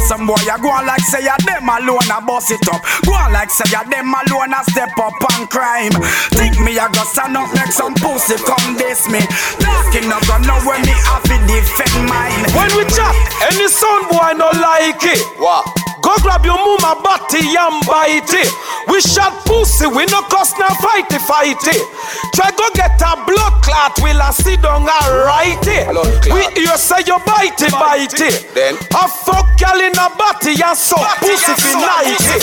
awesome 0.10 0.26
boy, 0.26 0.42
you 0.42 0.58
go 0.62 0.70
on 0.70 0.86
like 0.86 1.02
say 1.02 1.24
ya 1.24 1.36
them 1.46 1.70
alone 1.70 2.10
a 2.10 2.22
boss 2.22 2.50
it 2.50 2.66
up. 2.74 2.82
Go 3.06 3.14
on 3.14 3.32
like 3.32 3.52
say 3.52 3.70
ya 3.72 3.84
them 3.84 4.10
alone 4.10 4.54
a 4.54 4.64
step 4.72 4.98
up 4.98 5.14
on 5.34 5.48
crime. 5.48 5.94
Think 6.34 6.60
me 6.62 6.78
a 6.78 6.90
go 6.90 7.04
stand 7.06 7.38
up 7.38 7.54
make 7.54 7.72
some 7.72 7.94
pussy 7.94 8.36
come 8.42 8.76
this 8.76 9.08
me. 9.10 9.20
Talking 9.62 10.10
not 10.10 10.26
gonna 10.26 10.48
know 10.48 10.60
when 10.66 10.82
me 10.82 10.96
have 11.06 11.24
to 11.24 11.38
defend 11.46 12.10
mine. 12.10 12.42
When 12.58 12.70
we 12.78 12.90
chat, 12.90 13.14
any 13.54 13.68
sound 13.68 14.10
boy 14.10 14.34
no 14.34 14.50
like 14.58 15.04
it. 15.06 15.22
What? 15.38 15.89
Go 16.10 16.18
grab 16.26 16.42
your 16.44 16.58
mama 16.58 16.98
body 17.06 17.54
and 17.54 17.86
bite 17.86 18.34
it. 18.34 18.50
We 18.90 18.98
shot 18.98 19.46
pussy, 19.46 19.86
we 19.86 20.10
no 20.10 20.26
cuss 20.26 20.58
now 20.58 20.74
fight 20.82 21.06
it, 21.06 21.22
fight 21.22 21.62
it. 21.70 21.86
Try 22.34 22.50
go 22.50 22.66
get 22.74 22.98
a 22.98 23.14
blood 23.30 23.62
clot, 23.62 23.94
we'll 24.02 24.18
a 24.18 24.34
sit 24.34 24.58
down 24.66 24.90
and 24.90 25.10
write 25.22 25.62
it. 25.70 25.86
We 26.34 26.42
you 26.66 26.74
say 26.82 27.06
you 27.06 27.14
bite 27.30 27.62
it, 27.62 27.70
bite 27.78 28.18
it. 28.18 28.50
Then 28.58 28.74
a 28.74 29.06
fuck 29.06 29.54
girl 29.62 29.78
in 29.78 29.94
a 30.02 30.10
body 30.18 30.58
and 30.58 30.74
so 30.74 30.98
pussy 31.22 31.54
fi 31.62 31.78
night 31.78 32.18
it. 32.18 32.42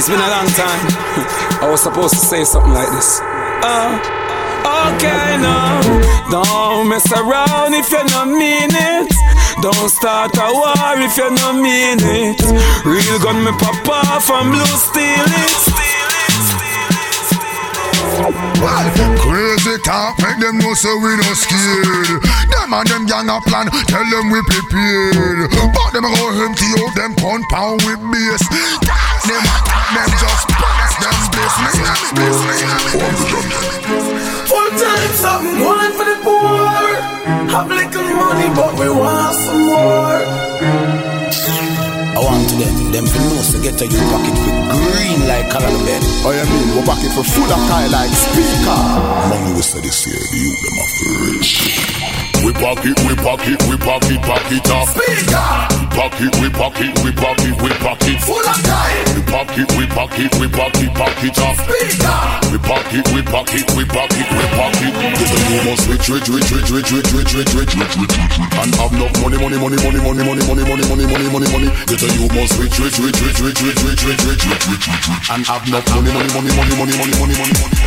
It's 0.00 0.08
been 0.08 0.16
a 0.16 0.32
long 0.32 0.48
time. 0.56 0.80
I 1.60 1.68
was 1.68 1.82
supposed 1.82 2.14
to 2.14 2.24
say 2.24 2.42
something 2.44 2.72
like 2.72 2.88
this. 2.88 3.20
Uh, 3.60 4.00
okay 4.96 5.36
now. 5.44 5.76
Don't 6.32 6.88
mess 6.88 7.04
around 7.12 7.74
if 7.74 7.92
you 7.92 8.02
not 8.16 8.28
mean 8.28 8.72
it. 8.72 9.12
Don't 9.62 9.88
start 9.88 10.34
a 10.34 10.50
war 10.50 10.98
if 10.98 11.16
you 11.16 11.30
not 11.30 11.54
mean 11.54 12.02
it. 12.02 12.42
Real 12.82 13.18
gun 13.22 13.44
me 13.46 13.52
pop 13.62 13.78
off 13.86 14.28
and 14.28 14.50
blue 14.50 14.66
steel 14.74 15.22
it. 15.22 15.54
Crazy 19.22 19.78
talk, 19.86 20.18
make 20.18 20.42
them 20.42 20.58
know 20.58 20.74
so 20.74 20.90
we 20.98 21.14
no 21.14 21.30
scared. 21.38 22.26
Them 22.50 22.74
and 22.74 22.88
them 22.90 23.06
gang 23.06 23.30
a 23.30 23.38
plan, 23.46 23.70
tell 23.86 24.02
them 24.02 24.34
we 24.34 24.42
prepared. 24.50 25.46
But 25.54 25.94
them 25.94 26.10
go 26.10 26.26
empty 26.42 26.66
out 26.82 26.98
them 26.98 27.14
compound 27.14 27.86
with 27.86 28.02
base. 28.10 28.42
Talk 28.82 29.22
them, 29.30 29.46
talk 29.62 29.94
them, 29.94 30.10
just 30.18 30.42
pass 30.58 30.98
them 30.98 31.14
bliss. 31.38 31.54
Full 34.50 34.70
time 34.74 35.12
something 35.14 35.54
going 35.62 35.92
for 35.94 36.02
the 36.02 36.18
poor. 36.26 36.61
Have 37.52 37.68
little 37.68 38.16
money, 38.16 38.48
but 38.56 38.72
we 38.80 38.88
want 38.88 39.36
some 39.36 39.60
more. 39.66 40.24
I 42.16 42.20
want 42.24 42.48
to 42.48 42.56
them, 42.56 42.92
them 42.92 43.04
for 43.04 43.20
nose 43.28 43.52
to 43.52 43.60
get 43.60 43.76
to 43.76 43.84
your 43.92 44.00
pocket 44.08 44.32
with 44.40 44.56
green 44.72 45.28
like 45.28 45.50
color 45.50 45.68
bed. 45.84 46.00
Oh, 46.24 46.32
you 46.32 46.48
mean 46.48 46.76
we're 46.76 46.86
pocket 46.86 47.12
for 47.12 47.22
full 47.22 47.52
of 47.52 47.60
tie 47.68 47.88
like 47.92 48.08
speaker? 48.08 48.80
Money 49.28 49.52
we 49.52 49.60
say 49.60 49.80
this 49.82 50.06
year, 50.06 50.16
the 50.16 50.38
youth 50.40 50.60
them 50.64 50.78
are 50.80 50.88
rich. 51.28 52.01
We 52.42 52.50
pocket, 52.58 52.98
we 53.06 53.14
pocket, 53.14 53.54
we 53.70 53.76
pocket, 53.78 54.18
pocket 54.18 54.66
up. 54.74 54.90
Speaker. 54.90 55.46
Pocket, 55.94 56.32
we 56.42 56.50
pocket, 56.50 56.90
we 57.06 57.14
pocket, 57.14 57.54
we 57.62 57.70
pocket. 57.78 58.18
Full 58.26 58.42
of 58.42 58.58
time. 58.66 59.14
We 59.14 59.22
pocket, 59.30 59.68
we 59.78 59.86
pocket, 59.86 60.30
we 60.42 60.46
pocket, 60.50 60.90
pocket 60.90 61.38
up. 61.38 61.54
Speaker. 61.62 62.18
We 62.50 62.58
pocket, 62.58 63.06
we 63.14 63.22
pocket, 63.22 63.66
we 63.78 63.84
pocket, 63.86 64.26
we 64.26 64.44
pocket. 64.58 64.90
Get 64.90 65.30
a 65.30 65.38
you 65.54 65.60
must 65.70 65.86
rich, 65.86 66.08
rich, 66.10 66.26
rich, 66.34 66.50
rich, 66.50 66.70
rich, 66.74 66.90
rich, 66.90 67.14
rich, 67.14 67.54
rich, 67.54 67.74
rich, 67.78 67.94
rich, 67.94 68.14
rich, 68.18 68.42
and 68.58 68.74
have 68.74 68.90
enough 68.90 69.14
money, 69.22 69.38
money, 69.38 69.58
money, 69.62 69.78
money, 69.78 70.02
money, 70.02 70.22
money, 70.26 70.42
money, 70.42 70.62
money, 70.66 70.82
money, 70.82 71.06
money, 71.06 71.28
money, 71.30 71.46
money. 71.46 71.70
Get 71.86 72.02
a 72.02 72.10
you 72.10 72.26
must 72.34 72.58
rich, 72.58 72.74
rich, 72.74 72.98
rich, 72.98 73.22
rich, 73.22 73.38
rich, 73.38 73.62
rich, 73.62 73.82
rich, 73.86 74.02
rich, 74.02 74.22
rich, 74.26 74.42
rich, 74.50 74.66
rich, 74.66 74.86
rich, 74.90 75.30
and 75.30 75.46
have 75.46 75.62
enough 75.62 75.86
money, 75.94 76.10
money, 76.10 76.26
money, 76.34 76.50
money, 76.58 76.74
money, 76.74 76.94
money, 76.98 77.14
money, 77.22 77.34
money, 77.38 77.54
money. 77.54 77.78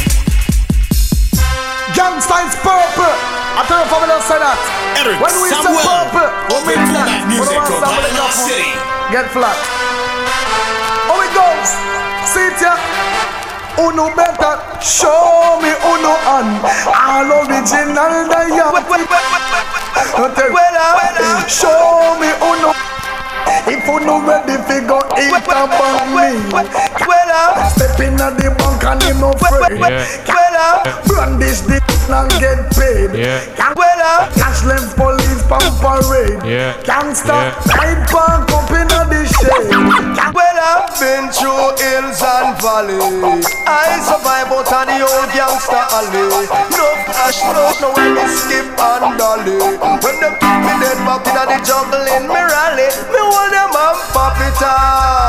Gangstein's 1.91 2.55
purple. 2.63 3.34
I 3.55 3.63
tell 3.67 3.79
you, 3.79 3.87
family, 3.87 4.19
say 4.27 4.35
that. 4.35 4.59
Erick 4.99 5.15
when 5.23 5.31
we 5.39 5.47
Sammuel. 5.47 5.79
say 5.79 5.87
purple, 5.87 6.27
we 6.27 6.55
Open 6.59 6.75
mean 6.75 6.91
that. 6.91 7.07
format 7.07 7.23
music 7.31 7.55
When 7.55 7.63
we 7.63 7.71
from 7.71 7.79
sample 7.79 8.03
it 8.03 8.11
Babylon 8.11 8.31
City. 8.35 8.67
Get 9.15 9.25
flat. 9.31 9.57
How 11.07 11.23
it 11.23 11.31
goes? 11.31 11.71
See 12.27 12.47
it 12.51 12.59
ya. 12.59 12.75
Uno 13.79 14.07
better 14.15 14.55
show 14.83 15.59
me 15.63 15.71
uno 15.87 16.13
on 16.27 16.47
all 16.87 17.31
original 17.47 17.95
diamond. 20.35 21.47
Show 21.47 22.19
me 22.19 22.29
uno. 22.43 22.71
If 23.67 23.87
you 23.87 23.99
no 24.05 24.19
ready 24.25 24.57
fi 24.67 24.79
go 24.85 24.99
eat 25.17 25.31
about 25.47 26.07
me 26.11 26.37
Step 27.71 27.99
in 27.99 28.19
at 28.19 28.37
the 28.37 28.49
bank 28.57 28.64
and 28.85 29.01
him 29.03 29.19
no 29.19 29.31
afraid 29.31 29.81
uh, 29.81 31.37
this 31.39 31.61
the 31.61 31.81
and 32.05 32.29
get 32.37 32.69
paid. 32.77 33.09
Cash 33.57 34.61
uh, 34.61 34.69
left 34.69 34.95
police 34.95 35.41
pump 35.49 35.73
parade. 35.81 36.37
Can't 36.85 37.17
stop 37.17 37.57
Ride 37.65 38.05
park 38.09 38.45
up 38.53 38.69
in 38.69 38.85
the 38.85 39.25
shade. 39.25 39.73
Well, 40.33 40.57
I've 40.61 40.93
been 41.01 41.33
through 41.33 41.73
hills 41.81 42.21
and 42.21 42.53
valleys. 42.61 43.45
I 43.65 43.97
survive 44.05 44.53
out 44.53 44.69
of 44.69 44.85
the 44.85 45.01
old 45.01 45.29
gangster 45.33 45.85
alley. 45.97 46.45
No 46.69 46.85
cash, 47.09 47.41
no, 47.41 47.73
no 47.81 47.87
when 47.97 48.13
me 48.13 48.25
skip 48.29 48.69
and 48.69 49.17
dolly. 49.17 49.57
When 50.05 50.15
them 50.21 50.37
pick 50.37 50.57
me 50.61 50.73
dead 50.77 50.99
back 51.09 51.25
in 51.25 51.33
the 51.33 51.57
jungle 51.65 52.05
in 52.05 52.29
me 52.29 52.41
rally, 52.41 52.87
me 53.09 53.21
want 53.33 53.49
them 53.49 53.73
and 53.73 53.97
pop 54.13 54.37
it 54.37 54.61
off. 54.61 55.24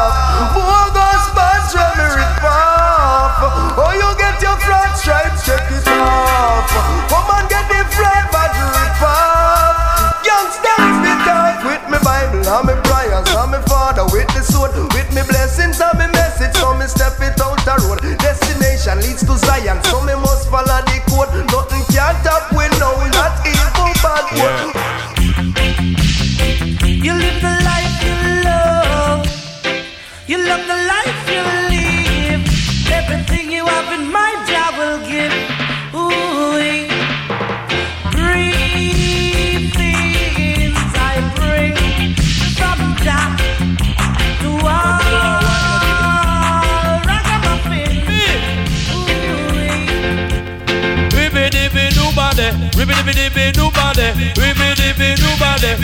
Dibby 53.27 53.51
dibby 53.51 53.57
nobody, 53.59 54.07
ribby 54.39 54.69
dibby 54.79 55.11
nobody. 55.19 55.75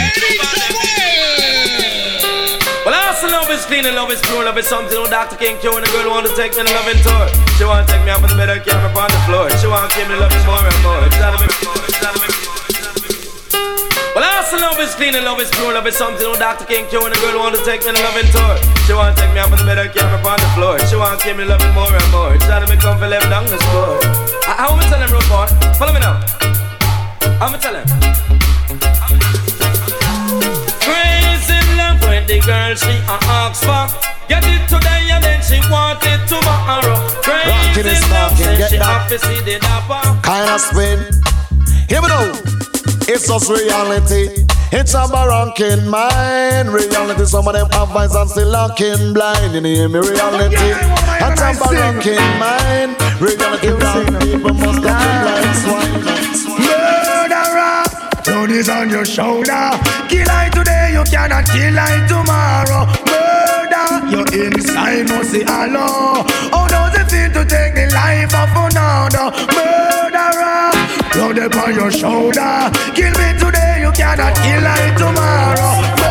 Well, 2.85 2.95
I 2.95 3.15
also 3.15 3.31
love 3.31 3.51
is 3.51 3.65
clean 3.67 3.87
and 3.87 3.95
love 3.95 4.11
is 4.11 4.21
pure, 4.23 4.45
love 4.45 4.59
is 4.59 4.67
something 4.67 4.95
no 4.95 5.07
Dr. 5.07 5.37
King 5.37 5.59
Q 5.59 5.75
and 5.75 5.87
the 5.87 5.91
girl 5.91 6.11
want 6.11 6.27
to 6.27 6.35
take 6.35 6.55
me 6.55 6.63
on 6.63 6.67
a 6.67 6.75
loving 6.75 6.99
tour. 7.03 7.27
She 7.59 7.65
want 7.65 7.87
to 7.87 7.95
take 7.95 8.03
me 8.05 8.11
up 8.11 8.23
on 8.23 8.31
the 8.31 8.39
and 8.43 8.63
camera 8.63 8.91
upon 8.91 9.11
the 9.11 9.23
floor. 9.27 9.51
She 9.59 9.67
want 9.67 9.91
to 9.91 9.99
give 9.99 10.09
me 10.11 10.19
love 10.19 10.35
more 10.47 10.63
and 10.63 10.79
more. 10.83 11.03
It's 11.07 11.19
not 11.19 11.35
a 11.35 11.39
bit 11.39 11.55
more, 11.63 11.79
it's 11.87 12.03
not 12.03 12.15
a 12.15 12.21
bit 12.23 12.35
more. 12.43 12.59
Well, 14.13 14.25
I 14.27 14.31
also 14.43 14.59
love 14.59 14.79
is 14.83 14.95
clean 14.95 15.15
and 15.15 15.25
love 15.25 15.41
is 15.41 15.51
pure, 15.55 15.73
love 15.73 15.87
is 15.87 15.97
something 15.97 16.27
no 16.27 16.35
Dr. 16.35 16.67
King 16.67 16.87
Q 16.91 17.07
and 17.07 17.15
the 17.15 17.19
girl 17.23 17.39
want 17.39 17.55
to 17.55 17.63
take 17.63 17.83
me 17.87 17.95
on 17.95 17.99
a 17.99 18.03
loving 18.03 18.31
tour. 18.35 18.55
She 18.87 18.95
want 18.95 19.15
to 19.15 19.19
take 19.19 19.33
me 19.35 19.43
up 19.43 19.51
on 19.51 19.63
the 19.63 19.67
and 19.67 19.91
camera 19.95 20.19
upon 20.19 20.39
the 20.39 20.51
floor. 20.59 20.79
She 20.91 20.95
want 20.99 21.19
to 21.19 21.23
give 21.23 21.39
me 21.39 21.47
love 21.47 21.63
more 21.75 21.91
and 21.91 22.09
more. 22.11 22.35
It's 22.35 22.47
not 22.47 22.63
a 22.63 22.67
bit 22.67 22.83
come 22.83 22.99
for 22.99 23.07
left 23.07 23.31
down 23.31 23.47
the 23.47 23.59
score. 23.71 23.99
Am 24.47 24.79
I 24.79 24.83
telling 24.91 25.11
real 25.11 25.23
boy? 25.31 25.47
Follow 25.79 25.95
me 25.95 26.03
now. 26.03 26.42
I'm 27.43 27.51
gonna 27.51 27.59
tell 27.59 27.75
him. 27.75 27.87
Crazy 30.79 31.59
love 31.75 31.99
when 32.07 32.25
the 32.29 32.39
girl 32.39 32.71
she 32.77 32.95
a 33.03 33.19
ask 33.35 33.67
for. 33.67 33.91
Get 34.29 34.45
it 34.47 34.63
today 34.71 35.11
and 35.11 35.25
then 35.25 35.43
she 35.43 35.59
want 35.69 35.99
it 36.07 36.23
tomorrow. 36.31 37.03
Rockin' 37.27 37.83
Crazy 37.83 37.99
is 37.99 38.11
love 38.13 38.31
talking, 38.31 38.47
say 38.47 38.59
get 38.59 38.71
she 38.71 38.77
have 38.77 39.09
to 39.09 39.19
see 39.19 39.41
the 39.41 39.59
dapper. 39.59 40.23
kind 40.23 40.51
of 40.51 40.61
spin. 40.61 41.03
Hear 41.91 42.03
me 42.03 42.07
now. 42.15 42.31
It's 43.11 43.27
just 43.27 43.51
reality. 43.51 44.47
It's 44.71 44.95
a 44.95 45.09
barranking 45.11 45.91
mind. 45.91 46.73
Reality, 46.73 47.25
some 47.25 47.49
of 47.49 47.55
them 47.55 47.69
have 47.73 47.91
eyes 47.91 48.15
and 48.15 48.31
still 48.31 48.51
looking 48.55 49.15
blind. 49.15 49.53
You 49.53 49.63
hear 49.63 49.89
me? 49.89 49.99
Reality. 49.99 50.55
It's 50.55 51.43
a 51.43 51.59
barranking 51.59 52.23
mind. 52.39 52.95
Reality, 53.21 53.71
wrong 53.83 54.15
people 54.23 54.55
must 54.55 54.85
have 54.87 54.95
been 55.03 55.19
blind 55.27 55.57
swine. 55.59 56.12
Throw 58.53 58.75
on 58.75 58.91
your 58.91 59.05
shoulder. 59.07 59.71
Kill 60.11 60.29
I 60.29 60.51
today, 60.53 60.91
you 60.93 61.03
cannot 61.05 61.47
kill 61.47 61.79
I 61.79 62.05
tomorrow. 62.07 62.85
Murder, 63.09 64.13
your 64.13 64.45
inside 64.45 65.09
must 65.09 65.31
see 65.31 65.43
Allah. 65.45 66.23
How 66.53 66.69
does 66.69 66.95
it 67.01 67.11
feel 67.11 67.33
to 67.33 67.49
take 67.49 67.75
the 67.75 67.89
life 67.95 68.35
of 68.35 68.53
another? 68.53 69.33
Murderer, 69.57 70.71
throw 71.13 71.33
them 71.33 71.59
on 71.65 71.75
your 71.75 71.91
shoulder. 71.91 72.71
Kill 72.95 73.13
me 73.17 73.39
today, 73.41 73.81
you 73.81 73.93
cannot 73.93 74.37
kill 74.37 74.67
I 74.67 74.95
tomorrow. 74.99 76.02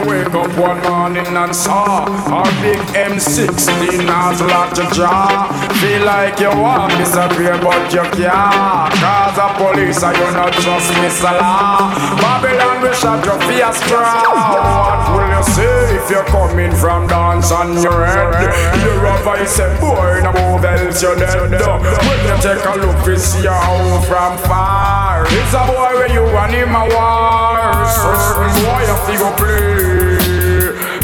You 0.00 0.10
wake 0.10 0.34
up 0.34 0.50
one 0.58 0.80
morning 0.82 1.26
and 1.26 1.54
saw 1.54 2.04
our 2.32 2.50
big 2.62 2.78
M16 2.92 4.08
has 4.08 4.40
locked 4.42 4.76
your 4.78 4.90
jaw. 4.90 5.48
Feel 5.80 6.04
like 6.04 6.38
you 6.40 6.50
want 6.60 6.92
disappear, 6.98 7.56
but 7.60 7.92
you 7.92 8.04
can't. 8.16 8.92
Cause 9.00 9.36
the 9.36 9.48
police 9.56 10.02
are 10.02 10.14
you 10.14 10.28
not 10.32 10.52
trust 10.52 10.90
me, 11.00 11.08
Salah. 11.08 11.92
Babylon 12.20 12.82
will 12.82 12.92
shut 12.92 13.24
your 13.24 13.38
face 13.46 13.76
straw. 13.84 14.22
What 14.32 15.16
will 15.16 15.30
you 15.36 15.42
say 15.54 15.96
if 15.96 16.10
you're 16.10 16.24
coming 16.24 16.72
from 16.72 17.06
dance 17.06 17.50
on 17.52 17.80
your 17.80 18.04
head? 18.06 18.52
You're 18.82 19.06
a 19.06 19.16
voice 19.22 19.58
and 19.60 19.80
boy, 19.80 20.20
now 20.22 20.32
move 20.32 20.64
else 20.64 21.02
you're 21.02 21.16
dead. 21.16 21.50
When 21.50 22.20
you 22.26 22.36
take 22.42 22.64
a 22.64 22.74
look, 22.78 23.06
we 23.06 23.16
see 23.16 23.42
your 23.42 23.52
home 23.52 24.02
from 24.02 24.36
far. 24.38 25.05
It's 25.24 25.54
a 25.54 25.64
boy 25.66 25.92
where 25.96 26.12
you 26.12 26.22
want 26.34 26.52
him 26.52 26.74
a 26.74 26.84
war. 26.92 27.86
Certain 27.88 28.52
boy 28.60 28.84
have 28.84 29.06
to 29.08 29.14
go 29.16 29.28
play. 29.40 30.26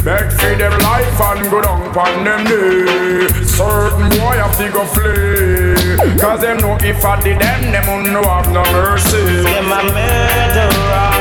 Beg 0.05 0.33
for 0.33 0.55
them 0.59 0.75
life 0.81 1.21
and 1.21 1.51
go 1.51 1.63
down 1.63 1.87
upon 1.89 2.25
them 2.25 2.45
knee. 2.45 3.29
Certain 3.47 4.09
boy 4.19 4.37
have 4.43 4.57
to 4.59 4.69
go 4.71 4.85
flee. 4.85 6.19
Cause 6.19 6.41
them 6.41 6.59
know 6.59 6.77
if 6.81 7.05
I 7.05 7.21
did 7.23 7.41
them, 7.41 7.71
them 7.71 7.87
won't 7.87 8.11
know 8.11 8.23
have 8.23 8.51
no 8.53 8.63
mercy. 8.73 9.23
Them 9.47 9.71
a 9.71 9.83
murderer. 9.95 11.13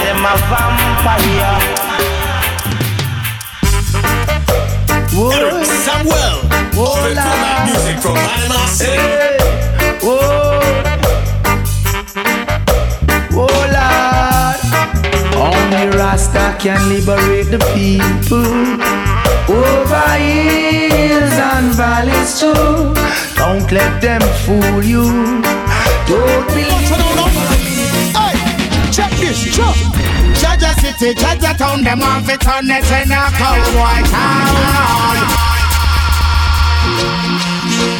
Them 0.00 0.24
a 0.24 0.34
vampire. 0.48 1.90
Erick 5.12 5.68
Sammuel. 5.84 6.48
Open 6.80 7.14
format 7.14 7.68
music 7.68 8.00
from 8.00 8.14
Panama 8.14 8.64
City. 8.66 8.96
Whoa. 10.02 10.49
Only 15.50 15.86
Rasta 15.98 16.56
can 16.58 16.80
liberate 16.88 17.50
the 17.50 17.58
people 17.74 18.46
over 19.50 20.08
hills 20.18 21.36
and 21.52 21.74
valleys 21.74 22.38
too. 22.40 22.94
Don't 23.36 23.70
let 23.72 24.00
them 24.00 24.22
fool 24.44 24.82
you. 24.84 25.42
Don't 26.06 26.46
believe. 26.48 26.90
Hey, 28.14 28.34
check 28.92 29.12
this, 29.18 29.42
check. 29.56 29.76
Jaja 30.40 30.72
City, 30.80 31.14
Jaja 31.14 31.56
Town, 31.56 31.82
them 31.82 32.00
want 32.00 32.26
to 32.26 32.36
turn 32.38 32.70
it 32.70 32.90
in 32.98 33.10
a 33.10 33.30
town. 33.40 33.60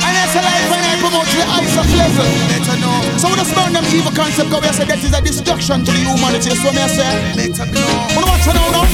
And 0.04 0.14
that's 0.16 0.34
a 0.34 0.42
life 0.42 0.68
when 0.70 0.82
I 0.84 0.96
promote 1.00 1.28
the 1.34 1.42
of 1.80 1.88
level. 1.96 2.49
Know. 2.80 3.18
So 3.20 3.28
when 3.28 3.38
I 3.38 3.44
burn 3.52 3.72
them 3.76 3.84
evil 3.92 4.12
concept, 4.12 4.50
go 4.50 4.58
I 4.58 4.72
say 4.72 4.84
that 4.88 4.98
is 5.04 5.12
a 5.12 5.20
destruction 5.20 5.84
to 5.84 5.90
the 5.92 6.00
humanity. 6.00 6.56
So 6.56 6.72
me 6.72 6.80
I 6.80 6.88
say, 6.88 7.12
better 7.36 7.66
know. 7.68 7.84
Wanna 8.16 8.32
watch 8.32 8.46
now, 8.48 8.72
now? 8.72 8.88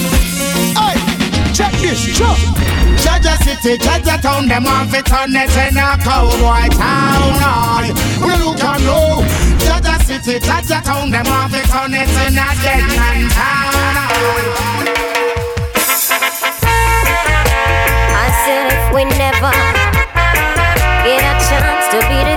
Hey, 0.75 0.99
check 1.55 1.72
this, 1.79 2.03
check. 2.11 2.35
Jaja 2.99 3.37
City, 3.44 3.79
Jaja 3.79 4.20
Town, 4.20 4.49
them 4.49 4.64
want 4.64 4.90
to 4.90 5.03
turn 5.03 5.31
it 5.37 5.55
in 5.55 5.77
a 5.79 5.96
cowboy 6.03 6.66
town. 6.75 7.94
We 8.18 8.35
look 8.42 8.59
and 8.59 8.83
know. 8.83 9.22
Jaja 9.62 9.94
City, 10.03 10.38
Jaja 10.40 10.83
Town, 10.83 11.11
them 11.11 11.27
want 11.27 11.53
to 11.53 11.62
turn 11.70 11.94
it 11.94 12.09
in 12.27 12.35
a 12.35 12.46
dead 12.62 12.83
man 12.99 13.29
town. 13.31 14.87
I 18.18 18.27
said 18.42 18.66
if 18.75 18.94
we 18.94 19.05
never 19.05 19.53
get 21.05 21.22
a 21.22 21.35
chance 21.46 21.87
to 21.94 21.99
be 22.11 22.18
together, 22.25 22.36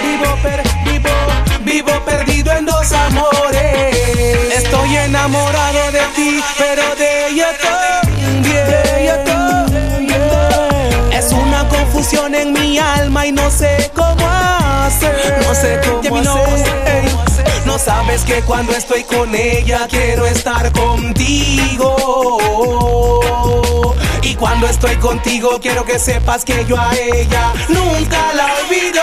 Vivo, 0.04 0.30
per, 0.44 0.60
vivo, 0.86 1.10
vivo 1.64 1.94
perdido 2.06 2.52
en 2.54 2.66
dos 2.66 2.92
amores. 2.92 4.54
Estoy 4.56 4.96
enamorado 4.98 5.92
de 5.92 6.02
ti, 6.16 6.44
pero. 6.58 6.96
De 6.96 7.28
ella 7.28 7.50
también. 7.64 8.60
Es 11.12 11.32
una 11.32 11.68
confusión 11.68 12.36
en 12.36 12.54
mi 12.54 12.78
alma 12.80 13.26
y 13.26 13.32
no 13.32 13.50
sé 13.50 13.92
cómo 13.96 14.28
hacer. 14.28 15.40
No 15.46 15.56
sé 15.56 15.80
cómo 15.84 16.18
hacer. 16.18 17.09
Sabes 17.84 18.24
que 18.24 18.42
cuando 18.42 18.74
estoy 18.74 19.04
con 19.04 19.34
ella 19.34 19.88
quiero 19.90 20.26
estar 20.26 20.70
contigo. 20.74 21.96
Y 24.22 24.36
cuando 24.36 24.68
estoy 24.68 24.98
contigo 24.98 25.60
quiero 25.62 25.86
que 25.86 25.98
sepas 25.98 26.44
que 26.44 26.66
yo 26.66 26.78
a 26.78 26.94
ella 26.94 27.54
nunca 27.70 28.34
la 28.36 28.48
olvido. 28.62 29.02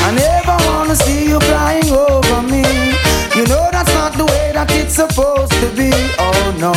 I 0.00 0.12
never 0.12 0.56
wanna 0.68 0.96
see 0.96 1.28
you 1.30 1.38
flying 1.40 1.90
over 1.92 2.42
me. 2.42 2.62
You 3.36 3.46
know 3.46 3.68
that's 3.70 3.94
not 3.94 4.16
the 4.16 4.24
way 4.24 4.52
that 4.52 4.68
it's 4.72 4.94
supposed 4.94 5.52
to 5.52 5.68
be. 5.76 5.92
Oh 6.18 6.52
no, 6.58 6.72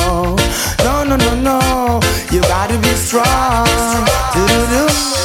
no, 0.83 1.03
no, 1.03 1.17
no, 1.17 1.35
no. 1.35 1.99
You 2.31 2.41
gotta 2.41 2.77
be 2.77 2.93
strong. 2.95 4.05
Do-do-do. 4.33 4.85
What's 4.85 5.20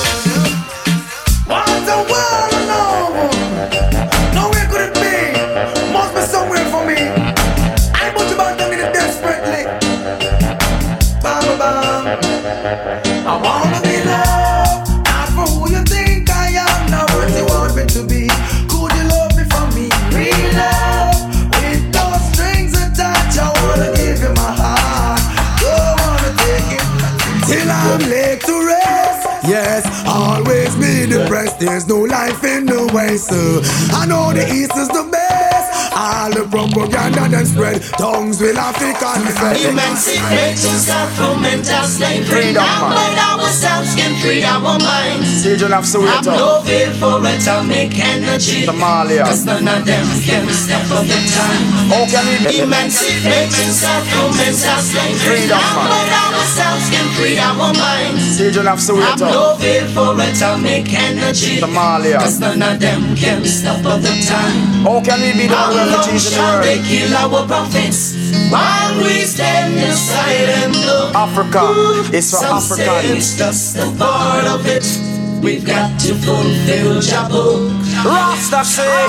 the 33.26 33.90
I 33.94 34.06
know 34.06 34.32
the 34.32 34.46
east 34.46 34.76
is 34.76 34.88
the 34.88 35.08
best. 35.10 35.92
All 35.96 36.30
the 36.30 36.44
propaganda 36.50 37.28
then 37.28 37.46
spread. 37.46 37.82
Tongues 37.98 38.40
will 38.40 38.56
have 38.56 38.76
to. 38.78 38.86
Emancipate 39.68 40.60
yourself 40.62 41.12
from 41.16 41.42
mental 41.42 41.84
slavery. 41.84 42.52
Now, 42.52 42.92
Download 42.92 43.42
ourselves 43.42 43.95
free 44.26 44.42
our 44.42 44.78
minds. 44.78 45.42
Children 45.42 45.72
of 45.78 45.84
Soweto. 45.86 46.34
I'm 46.34 46.38
no 46.42 46.62
fear 46.66 46.90
for 46.98 47.22
atomic 47.22 47.94
energy. 47.98 48.66
Somalia. 48.66 49.24
Cause 49.24 49.44
none 49.46 49.66
of 49.68 49.84
them 49.86 50.06
can 50.26 50.44
step 50.50 50.82
up 50.90 51.06
the 51.06 51.18
time. 51.30 51.62
How 51.86 52.02
can 52.10 52.24
we 52.26 52.36
be? 52.42 52.60
Emancipate 52.66 53.54
yourself 53.54 54.02
from 54.10 54.34
mental 54.34 54.78
slavery. 54.82 55.46
Freedom, 55.46 55.58
Download 55.58 56.10
ourselves 56.10 56.90
can 56.90 57.06
free 57.14 57.38
our 57.38 57.70
minds. 57.72 58.38
Children 58.38 58.66
of 58.66 58.78
I'm 58.78 58.78
Soweto. 58.82 59.26
no 59.30 59.56
fear 59.62 59.86
for 59.94 60.18
atomic 60.18 60.90
energy. 60.92 61.58
Somalia. 61.62 62.18
Cause 62.18 62.40
none 62.40 62.60
of 62.62 62.80
them 62.80 63.14
can 63.14 63.44
stop 63.44 63.84
up 63.86 64.02
the 64.02 64.14
time. 64.26 64.82
How 64.82 65.00
can 65.06 65.20
we 65.22 65.32
be 65.38 65.46
the 65.46 65.54
refugees 65.54 66.26
in 66.26 66.34
the 66.34 66.36
shall 66.36 66.62
they 66.62 66.78
kill 66.82 67.14
our 67.14 67.46
prophets 67.46 68.16
we 68.98 69.20
stand 69.22 69.74
aside 69.76 70.48
and 70.48 70.76
look? 70.76 71.14
Africa 71.14 71.62
is 72.14 72.30
for 72.30 72.38
Some 72.38 72.60
say 72.60 73.16
it's 73.16 73.36
just 73.36 73.76
a 73.76 73.90
part 73.98 74.44
of 74.46 74.66
it. 74.66 74.84
We've 75.42 75.64
got 75.64 76.00
to 76.00 76.14
fulfill 76.14 77.00
book. 77.30 77.72
Rasta 78.04 78.64
say, 78.64 79.06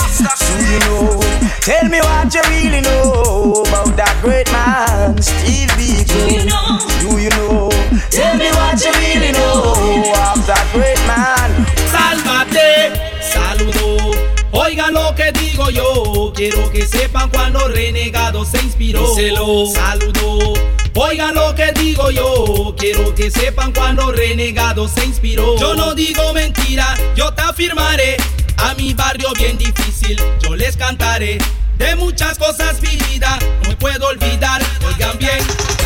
do 0.58 0.66
you 0.72 0.80
know? 0.80 1.20
Tell 1.62 1.90
me 1.90 2.00
what 2.00 2.34
you 2.34 2.42
really 2.50 2.82
know 2.82 3.64
about 3.66 3.96
that 3.96 4.16
great 4.22 4.52
man, 4.52 5.22
Steve 5.22 5.70
Biko. 5.80 6.28
Do 6.28 6.36
you 6.36 6.46
know? 6.46 6.78
Do 7.02 7.18
you 7.18 7.30
know? 7.32 7.70
Tell 8.12 8.38
me 8.38 8.50
what 8.52 8.78
you 8.84 8.92
really 8.92 9.32
know 9.32 9.74
of 10.14 10.46
that 10.46 10.68
great 10.74 11.00
man. 11.08 11.66
Sálvate, 11.90 12.94
saludo. 13.22 14.14
Oigan 14.52 14.94
lo 14.94 15.14
que 15.16 15.32
yo. 15.70 16.34
Quiero 16.36 16.72
que 16.72 16.86
sepan 16.86 17.30
cuando 17.30 17.68
Renegado 17.68 18.46
se 18.46 18.58
inspiró. 18.58 19.08
Díselo. 19.10 19.66
Saludo. 19.74 20.54
Oigan 20.96 21.36
lo 21.36 21.54
que 21.56 21.72
digo 21.74 22.10
yo. 22.12 22.76
Quiero 22.78 23.14
que 23.14 23.30
sepan 23.30 23.72
cuando 23.72 24.12
Renegado 24.12 24.88
se 24.88 25.06
inspiró. 25.06 25.58
Yo 25.60 25.76
no 25.76 25.94
digo 25.94 26.34
mentira, 26.34 26.98
yo 27.16 27.34
te 27.34 27.42
afirmaré. 27.42 28.18
A 28.58 28.74
mi 28.74 28.94
barrio 28.94 29.30
bien 29.38 29.58
difícil, 29.58 30.20
yo 30.42 30.56
les 30.56 30.76
cantaré. 30.76 31.38
De 31.78 31.96
muchas 31.96 32.40
cosas 32.40 32.82
mi 32.82 32.96
vida, 33.12 33.38
no 33.62 33.70
me 33.70 33.76
puedo 33.76 34.08
olvidar. 34.08 34.62
Oigan 34.88 35.18
bien. 35.20 35.77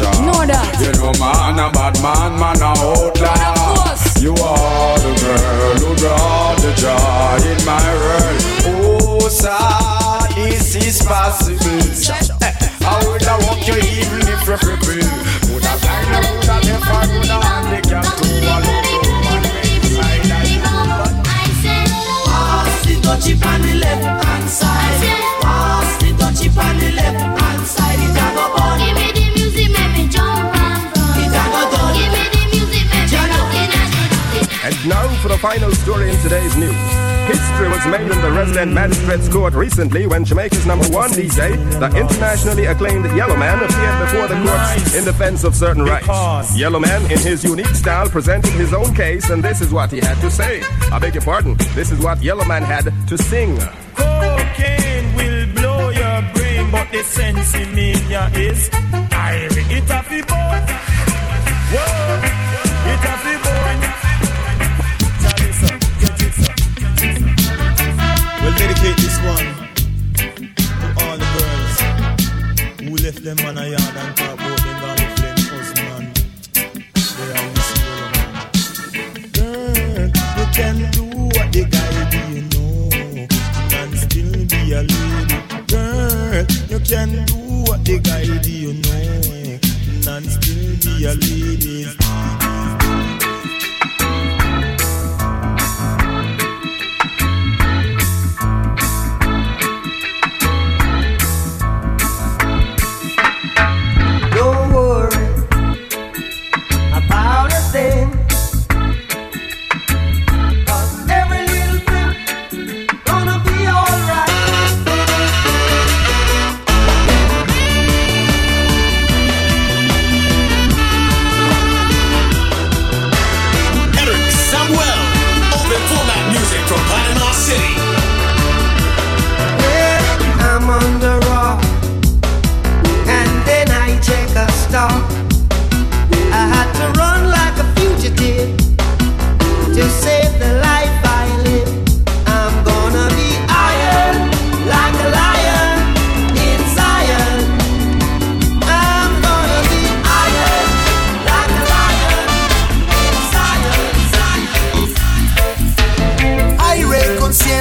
Me 0.00 0.04
not. 0.04 0.20
Know 0.20 0.44
that. 0.44 0.76
You 0.76 0.92
know 1.00 1.12
man 1.16 1.56
a 1.56 1.70
bad 1.72 1.96
man, 2.04 2.36
man 2.36 2.60
a 2.60 2.76
outlaw. 2.76 3.96
You 4.20 4.32
are 4.32 4.98
the 5.00 5.12
girl 5.24 5.76
who 5.80 5.94
brought 5.96 6.60
the 6.60 6.72
joy 6.76 7.40
in 7.48 7.56
my 7.64 7.80
world. 7.96 8.40
Oh, 8.68 9.28
sir, 9.28 9.56
this 10.34 10.76
is 10.76 11.00
possible. 11.00 11.80
I 12.84 13.00
would 13.06 13.22
have 13.22 13.40
walk 13.48 13.66
you 13.66 13.76
even 13.76 14.20
if 14.28 14.46
you're 14.46 14.58
crippled. 14.58 15.08
Would 15.52 15.64
have 15.64 15.80
blind, 15.80 16.12
I 16.12 16.20
would 16.20 16.44
have 16.44 16.62
deaf, 16.62 16.82
I 16.84 17.06
would 17.06 17.26
have 17.26 17.42
handicapped 17.42 18.20
too. 18.20 18.36
I 18.44 18.60
love 18.60 18.88
you, 18.92 19.00
man, 19.24 19.44
inside 19.64 20.28
I 20.28 20.44
do. 20.44 20.60
Pass 22.28 22.84
the 22.84 22.94
Dutchie 23.00 23.36
on 23.46 23.60
the 23.62 23.74
left 23.80 24.15
final 35.46 35.70
story 35.76 36.10
in 36.10 36.18
today's 36.22 36.56
news. 36.56 36.74
History 37.28 37.68
was 37.68 37.86
made 37.86 38.10
in 38.10 38.20
the 38.20 38.32
resident 38.32 38.72
magistrate's 38.72 39.28
court 39.28 39.54
recently 39.54 40.04
when 40.04 40.24
Jamaica's 40.24 40.66
number 40.66 40.88
one 40.88 41.08
DJ, 41.10 41.54
the 41.78 41.86
internationally 41.96 42.64
acclaimed 42.64 43.04
Yellowman, 43.16 43.60
appeared 43.62 43.98
before 44.04 44.26
the 44.26 44.34
courts 44.44 44.96
in 44.96 45.04
defense 45.04 45.44
of 45.44 45.54
certain 45.54 45.84
rights. 45.84 46.08
Yellowman, 46.58 47.00
in 47.12 47.18
his 47.18 47.44
unique 47.44 47.74
style, 47.82 48.08
presented 48.08 48.54
his 48.54 48.74
own 48.74 48.92
case, 48.92 49.30
and 49.30 49.40
this 49.40 49.60
is 49.60 49.72
what 49.72 49.92
he 49.92 50.00
had 50.00 50.20
to 50.20 50.32
say. 50.32 50.62
I 50.90 50.98
beg 50.98 51.14
your 51.14 51.22
pardon, 51.22 51.54
this 51.76 51.92
is 51.92 52.00
what 52.00 52.20
Yellowman 52.20 52.64
had 52.64 52.92
to 53.06 53.16
sing. 53.16 53.56
Cocaine 53.94 55.14
will 55.14 55.46
blow 55.54 55.90
your 55.90 56.22
brain, 56.34 56.70
but 56.72 56.90
the 56.90 57.04
sense 57.04 57.54
in 57.54 57.72
me 57.72 57.92
is 57.92 58.68
I 59.12 59.46
it 59.76 59.90
a 59.90 60.02
fi 60.08 60.20
boy. 60.22 60.58
Whoa, 61.70 62.46
it 62.92 63.15
them 73.26 73.44
on 73.44 73.58
a 73.58 73.66
yard 73.66 73.80
and 73.82 74.16
talk 74.16 74.34
about 74.34 74.60
them 74.62 75.10
flame 75.16 75.34
husband. 75.50 76.14
They 77.16 77.26
Girl, 79.32 80.06
you 80.38 80.46
can 80.54 80.76
do 80.92 81.04
what 81.34 81.48
the 81.52 81.62
guy 81.68 81.92
do, 82.12 82.20
you 82.36 82.42
know, 82.54 83.26
and 83.78 83.92
still 83.98 84.32
be 84.46 84.60
a 84.74 84.82
lady. 84.82 85.38
Girl, 85.66 86.46
you 86.68 86.78
can 86.78 87.10
do 87.26 87.38
what 87.68 87.84
the 87.84 87.98
guy 87.98 88.26
do, 88.38 88.52
you 88.52 88.74
know, 88.74 89.58
and 90.12 90.26
still 90.30 90.76
be 90.84 91.04
a 91.06 91.14
lady. 91.14 92.05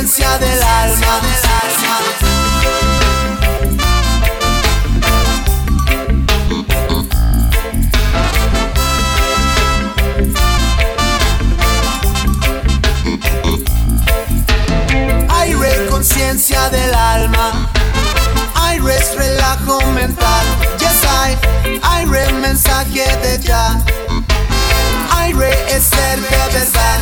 Conciencia 0.05 0.37
del 0.37 0.61
alma. 0.61 1.19
Aire, 15.29 15.87
conciencia 15.89 16.69
del 16.69 16.93
alma. 16.93 17.67
Aire 18.61 18.83
relajo 19.17 19.81
mental. 19.93 20.45
Yes, 20.77 21.03
I. 21.03 21.79
Aire, 21.81 22.31
mensaje 22.33 23.17
de 23.23 23.39
ya. 23.41 23.83
Aire 25.17 25.49
es 25.75 25.83
ser 25.83 26.21
de 26.21 26.59
verdad. 26.59 26.99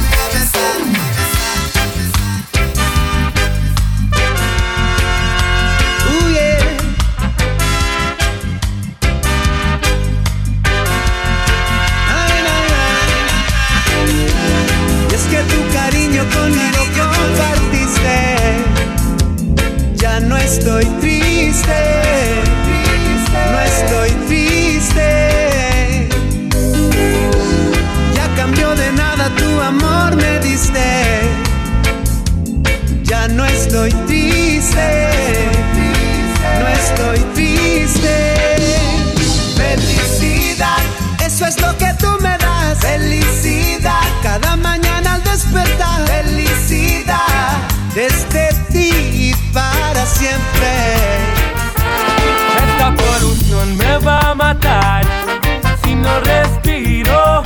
No 56.13 56.19
respiro 56.21 57.41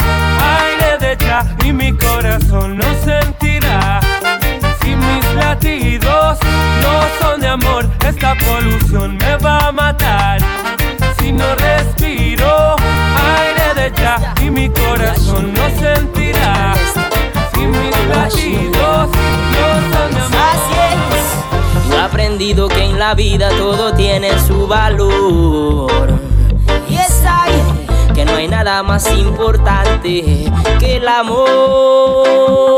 aire 0.59 0.97
de 0.99 1.25
ya 1.25 1.45
y 1.63 1.71
mi 1.71 1.93
corazón 1.93 2.77
no 2.77 2.85
sentirá. 3.03 3.99
Si 4.81 4.95
mis 4.95 5.25
latidos 5.35 6.37
no 6.81 6.93
son 7.19 7.39
de 7.39 7.47
amor, 7.47 7.89
esta 8.05 8.35
polución 8.35 9.17
me 9.17 9.37
va 9.37 9.67
a 9.67 9.71
matar. 9.71 10.39
Si 11.19 11.31
no 11.31 11.55
respiro 11.55 12.75
aire 13.37 13.67
de 13.81 14.01
ya 14.01 14.33
y 14.41 14.49
mi 14.49 14.69
corazón 14.69 15.53
no 15.53 15.65
sentirá. 15.79 16.73
Si 17.53 17.61
mis 17.61 17.97
latidos 18.09 19.09
no 19.55 19.67
son 19.91 20.11
de 20.13 20.21
amor. 20.25 20.41
Así. 20.51 21.89
Yo 21.89 21.95
he 21.95 22.01
aprendido 22.01 22.67
que 22.67 22.83
en 22.83 22.99
la 22.99 23.13
vida 23.13 23.49
todo 23.57 23.93
tiene 23.93 24.37
su 24.45 24.67
valor 24.67 25.76
más 28.83 29.11
importante 29.11 30.51
que 30.79 30.97
el 30.97 31.07
amor. 31.07 32.76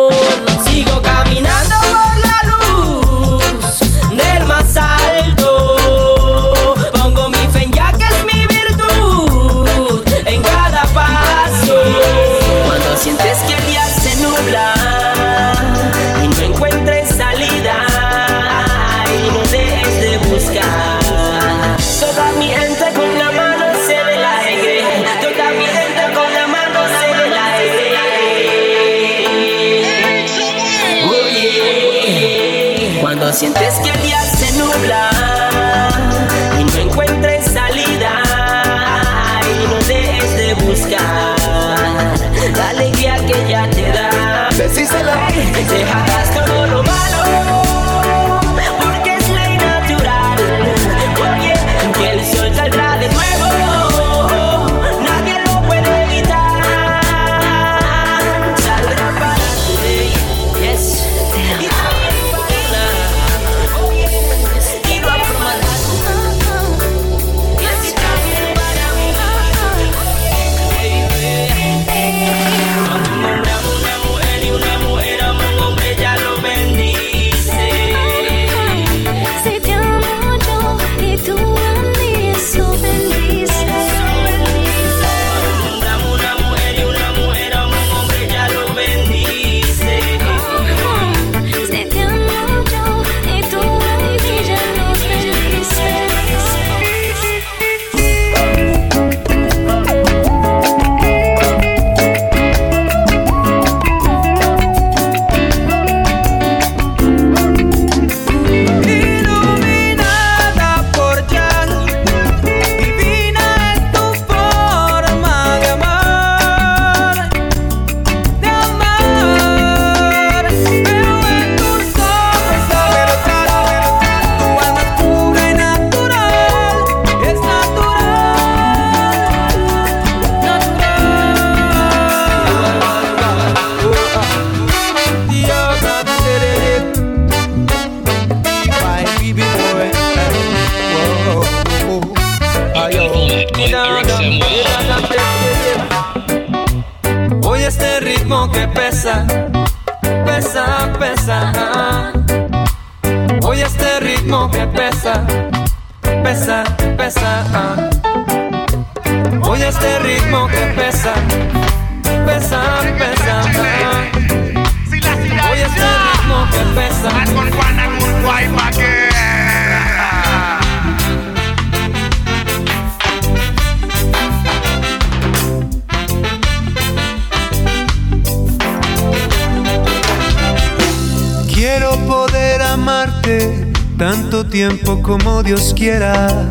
como 184.78 185.44
Dios 185.44 185.74
quiera, 185.76 186.50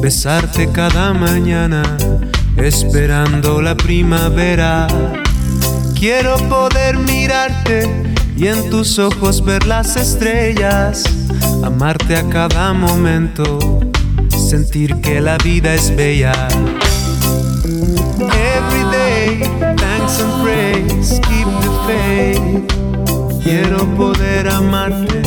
besarte 0.00 0.70
cada 0.70 1.12
mañana, 1.12 1.82
esperando 2.56 3.60
la 3.60 3.74
primavera. 3.74 4.86
Quiero 5.98 6.36
poder 6.48 6.96
mirarte 6.98 7.88
y 8.36 8.46
en 8.46 8.70
tus 8.70 8.98
ojos 8.98 9.44
ver 9.44 9.66
las 9.66 9.96
estrellas, 9.96 11.04
amarte 11.62 12.16
a 12.16 12.28
cada 12.28 12.72
momento, 12.72 13.80
sentir 14.30 15.00
que 15.00 15.20
la 15.20 15.36
vida 15.38 15.74
es 15.74 15.94
bella. 15.94 16.32
Every 17.64 18.84
day, 18.90 19.40
thanks 19.76 20.20
and 20.20 20.42
praise, 20.42 21.20
keep 21.20 21.46
the 21.46 21.70
faith. 21.86 22.79
Quiero 23.50 23.84
poder 23.96 24.48
amarte 24.48 25.22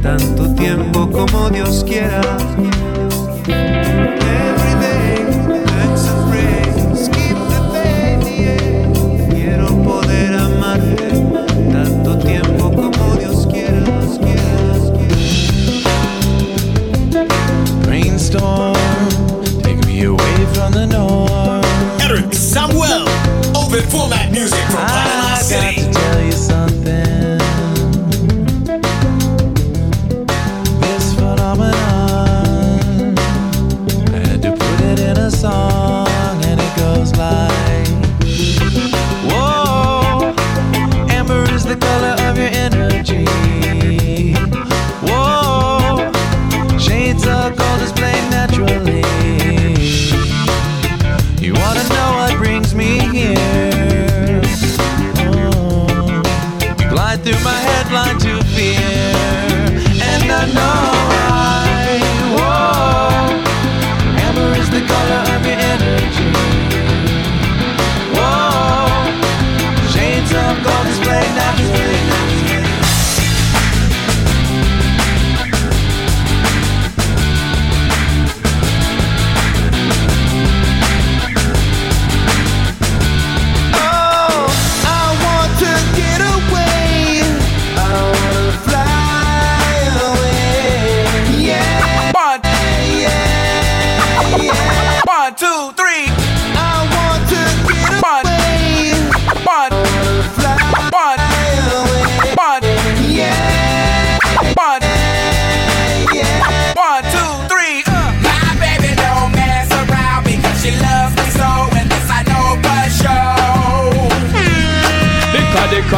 tanto 0.00 0.54
tiempo 0.54 1.10
como 1.10 1.50
Dios 1.50 1.82
quiera. 1.82 2.36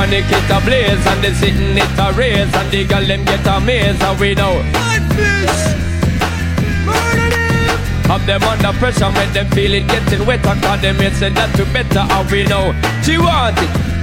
The 0.06 0.22
kit 0.22 0.50
a 0.50 0.60
blaze 0.64 1.04
and 1.04 1.24
the 1.24 1.34
sitting 1.34 1.76
it 1.76 1.98
a 1.98 2.12
raise 2.16 2.54
and 2.54 2.70
the 2.70 2.84
girl 2.84 3.04
them 3.04 3.24
get 3.24 3.44
amazed 3.44 4.00
and 4.00 4.20
we 4.20 4.36
know. 4.36 4.62
Have 8.06 8.24
them 8.24 8.42
under 8.44 8.72
pressure 8.78 9.10
make 9.10 9.32
them 9.32 9.50
feel 9.50 9.74
it 9.74 9.88
getting 9.88 10.24
wetter 10.24 10.54
Cause 10.62 10.80
them 10.80 10.96
mates 10.98 11.16
said 11.16 11.34
that 11.34 11.58
we 11.58 11.64
better 11.72 12.06
and 12.06 12.30
we 12.30 12.44
know. 12.44 12.72
She 13.02 13.18
want 13.18 13.58
it. 13.58 13.95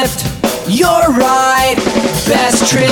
left, 0.00 0.22
your 0.68 1.02
right. 1.26 1.74
Best 2.26 2.70
trip 2.70 2.90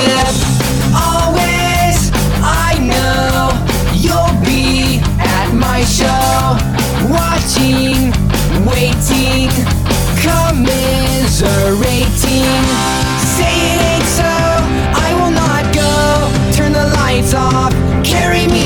always. 0.93 1.97
I 2.43 2.73
know 2.91 3.51
you'll 4.05 4.35
be 4.43 4.99
at 5.19 5.49
my 5.53 5.81
show, 5.99 6.57
watching, 7.17 8.11
waiting, 8.67 9.49
commiserating. 10.25 11.37
Say 13.35 13.53
it 13.71 13.79
ain't 13.91 14.09
so. 14.19 14.33
I 15.05 15.09
will 15.19 15.33
not 15.43 15.63
go. 15.81 15.91
Turn 16.57 16.71
the 16.73 16.87
lights 16.99 17.33
off. 17.33 17.73
Carry 18.03 18.47
me. 18.47 18.56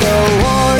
So. 0.00 0.34
one 0.42 0.73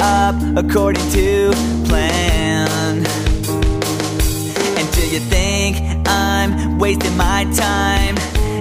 up 0.00 0.34
according 0.56 1.08
to 1.10 1.50
plan. 1.86 3.04
And 4.76 4.92
do 4.92 5.08
you 5.08 5.20
think 5.20 5.76
I'm 6.06 6.78
wasting 6.78 7.16
my 7.16 7.44
time 7.54 8.14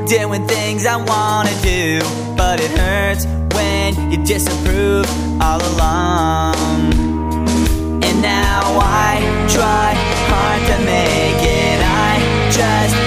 doing 0.07 0.47
things 0.47 0.85
I 0.85 0.97
wanna 0.97 1.53
do? 1.61 1.99
But 2.35 2.59
it 2.59 2.71
hurts 2.71 3.25
when 3.55 4.11
you 4.11 4.23
disapprove 4.25 5.05
all 5.41 5.61
along. 5.73 6.55
And 8.03 8.21
now 8.21 8.61
I 8.79 9.19
try 9.49 9.93
hard 10.29 10.61
to 10.71 10.85
make 10.85 11.41
it, 11.43 11.79
I 11.83 12.49
just 12.51 13.07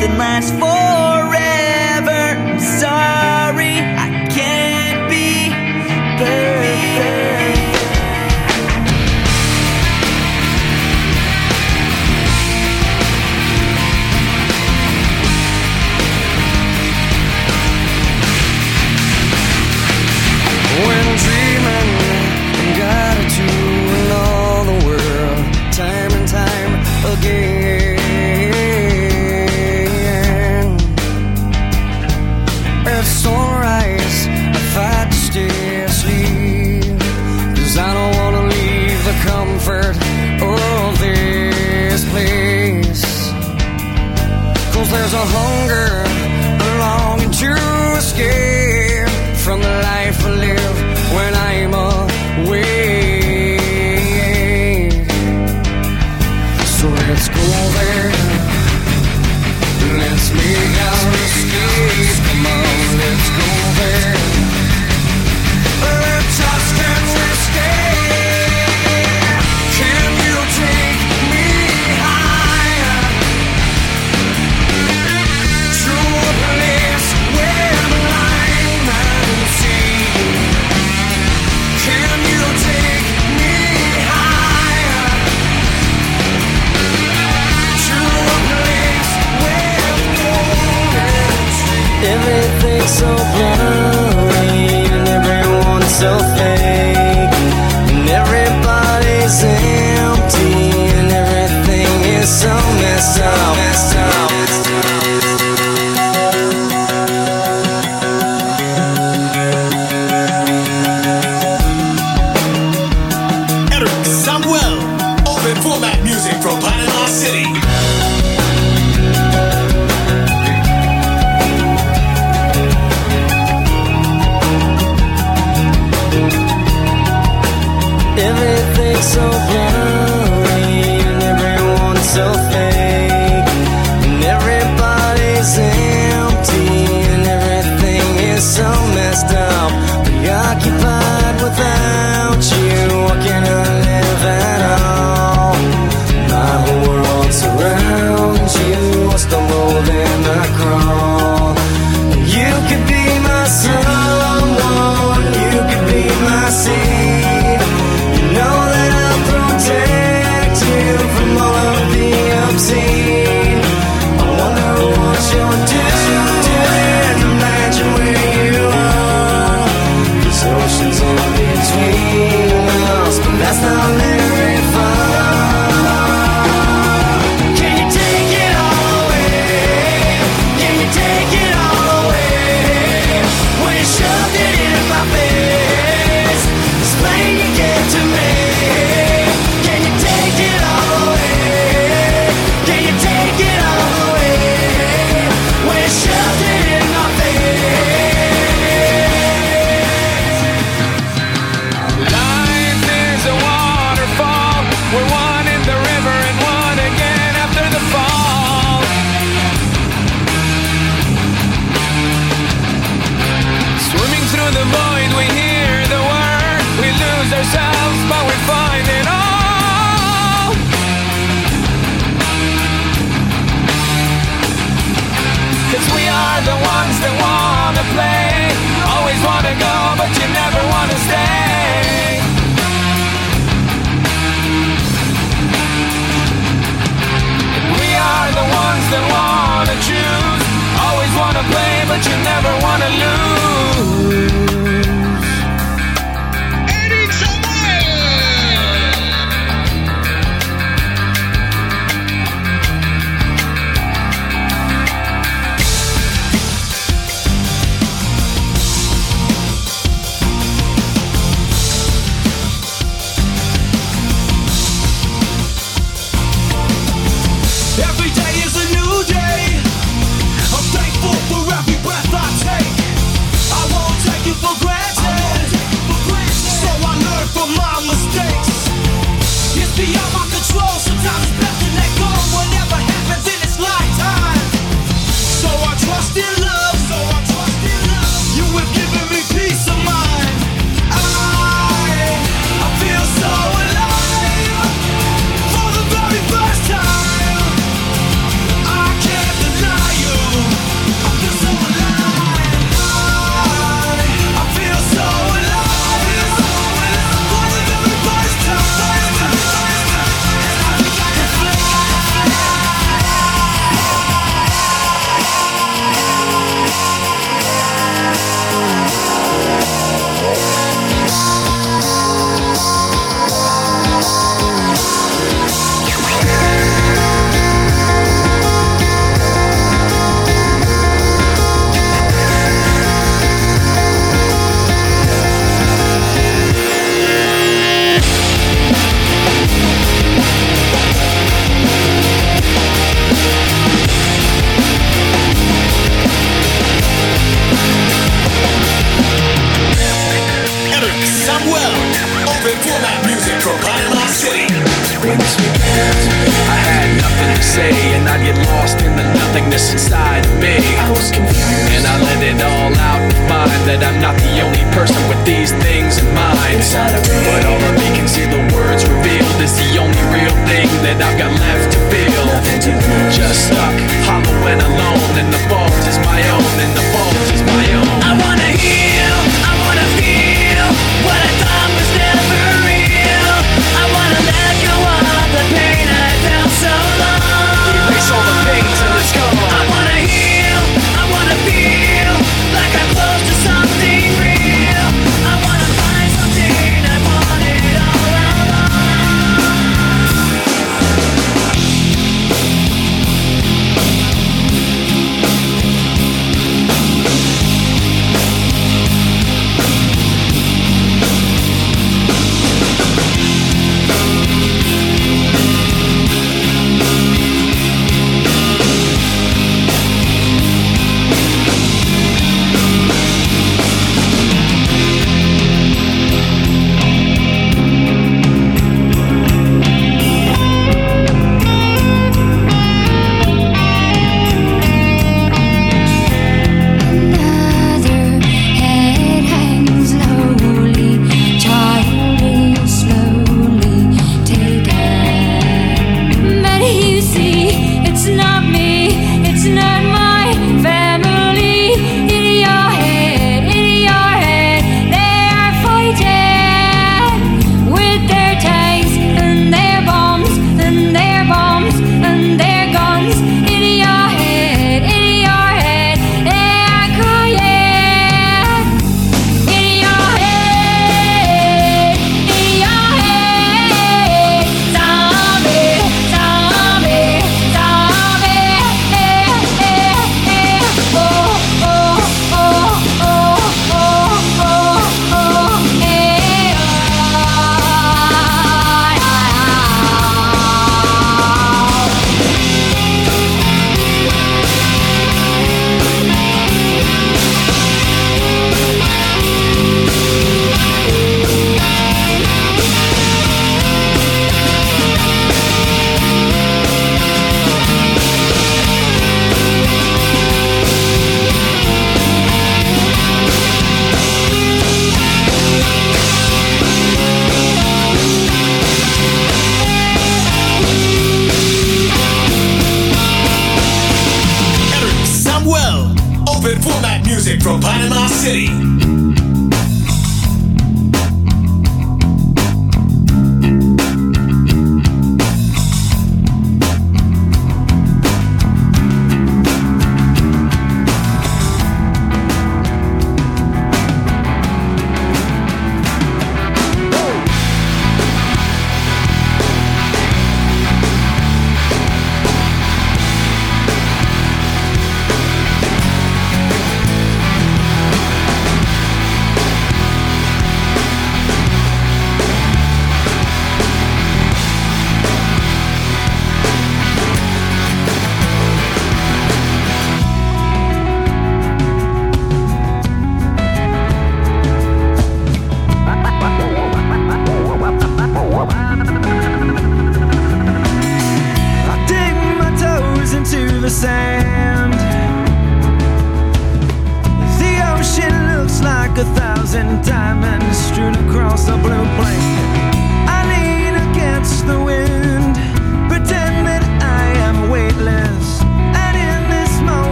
that 0.00 0.16
lasts 0.16 0.50
for 0.52 0.99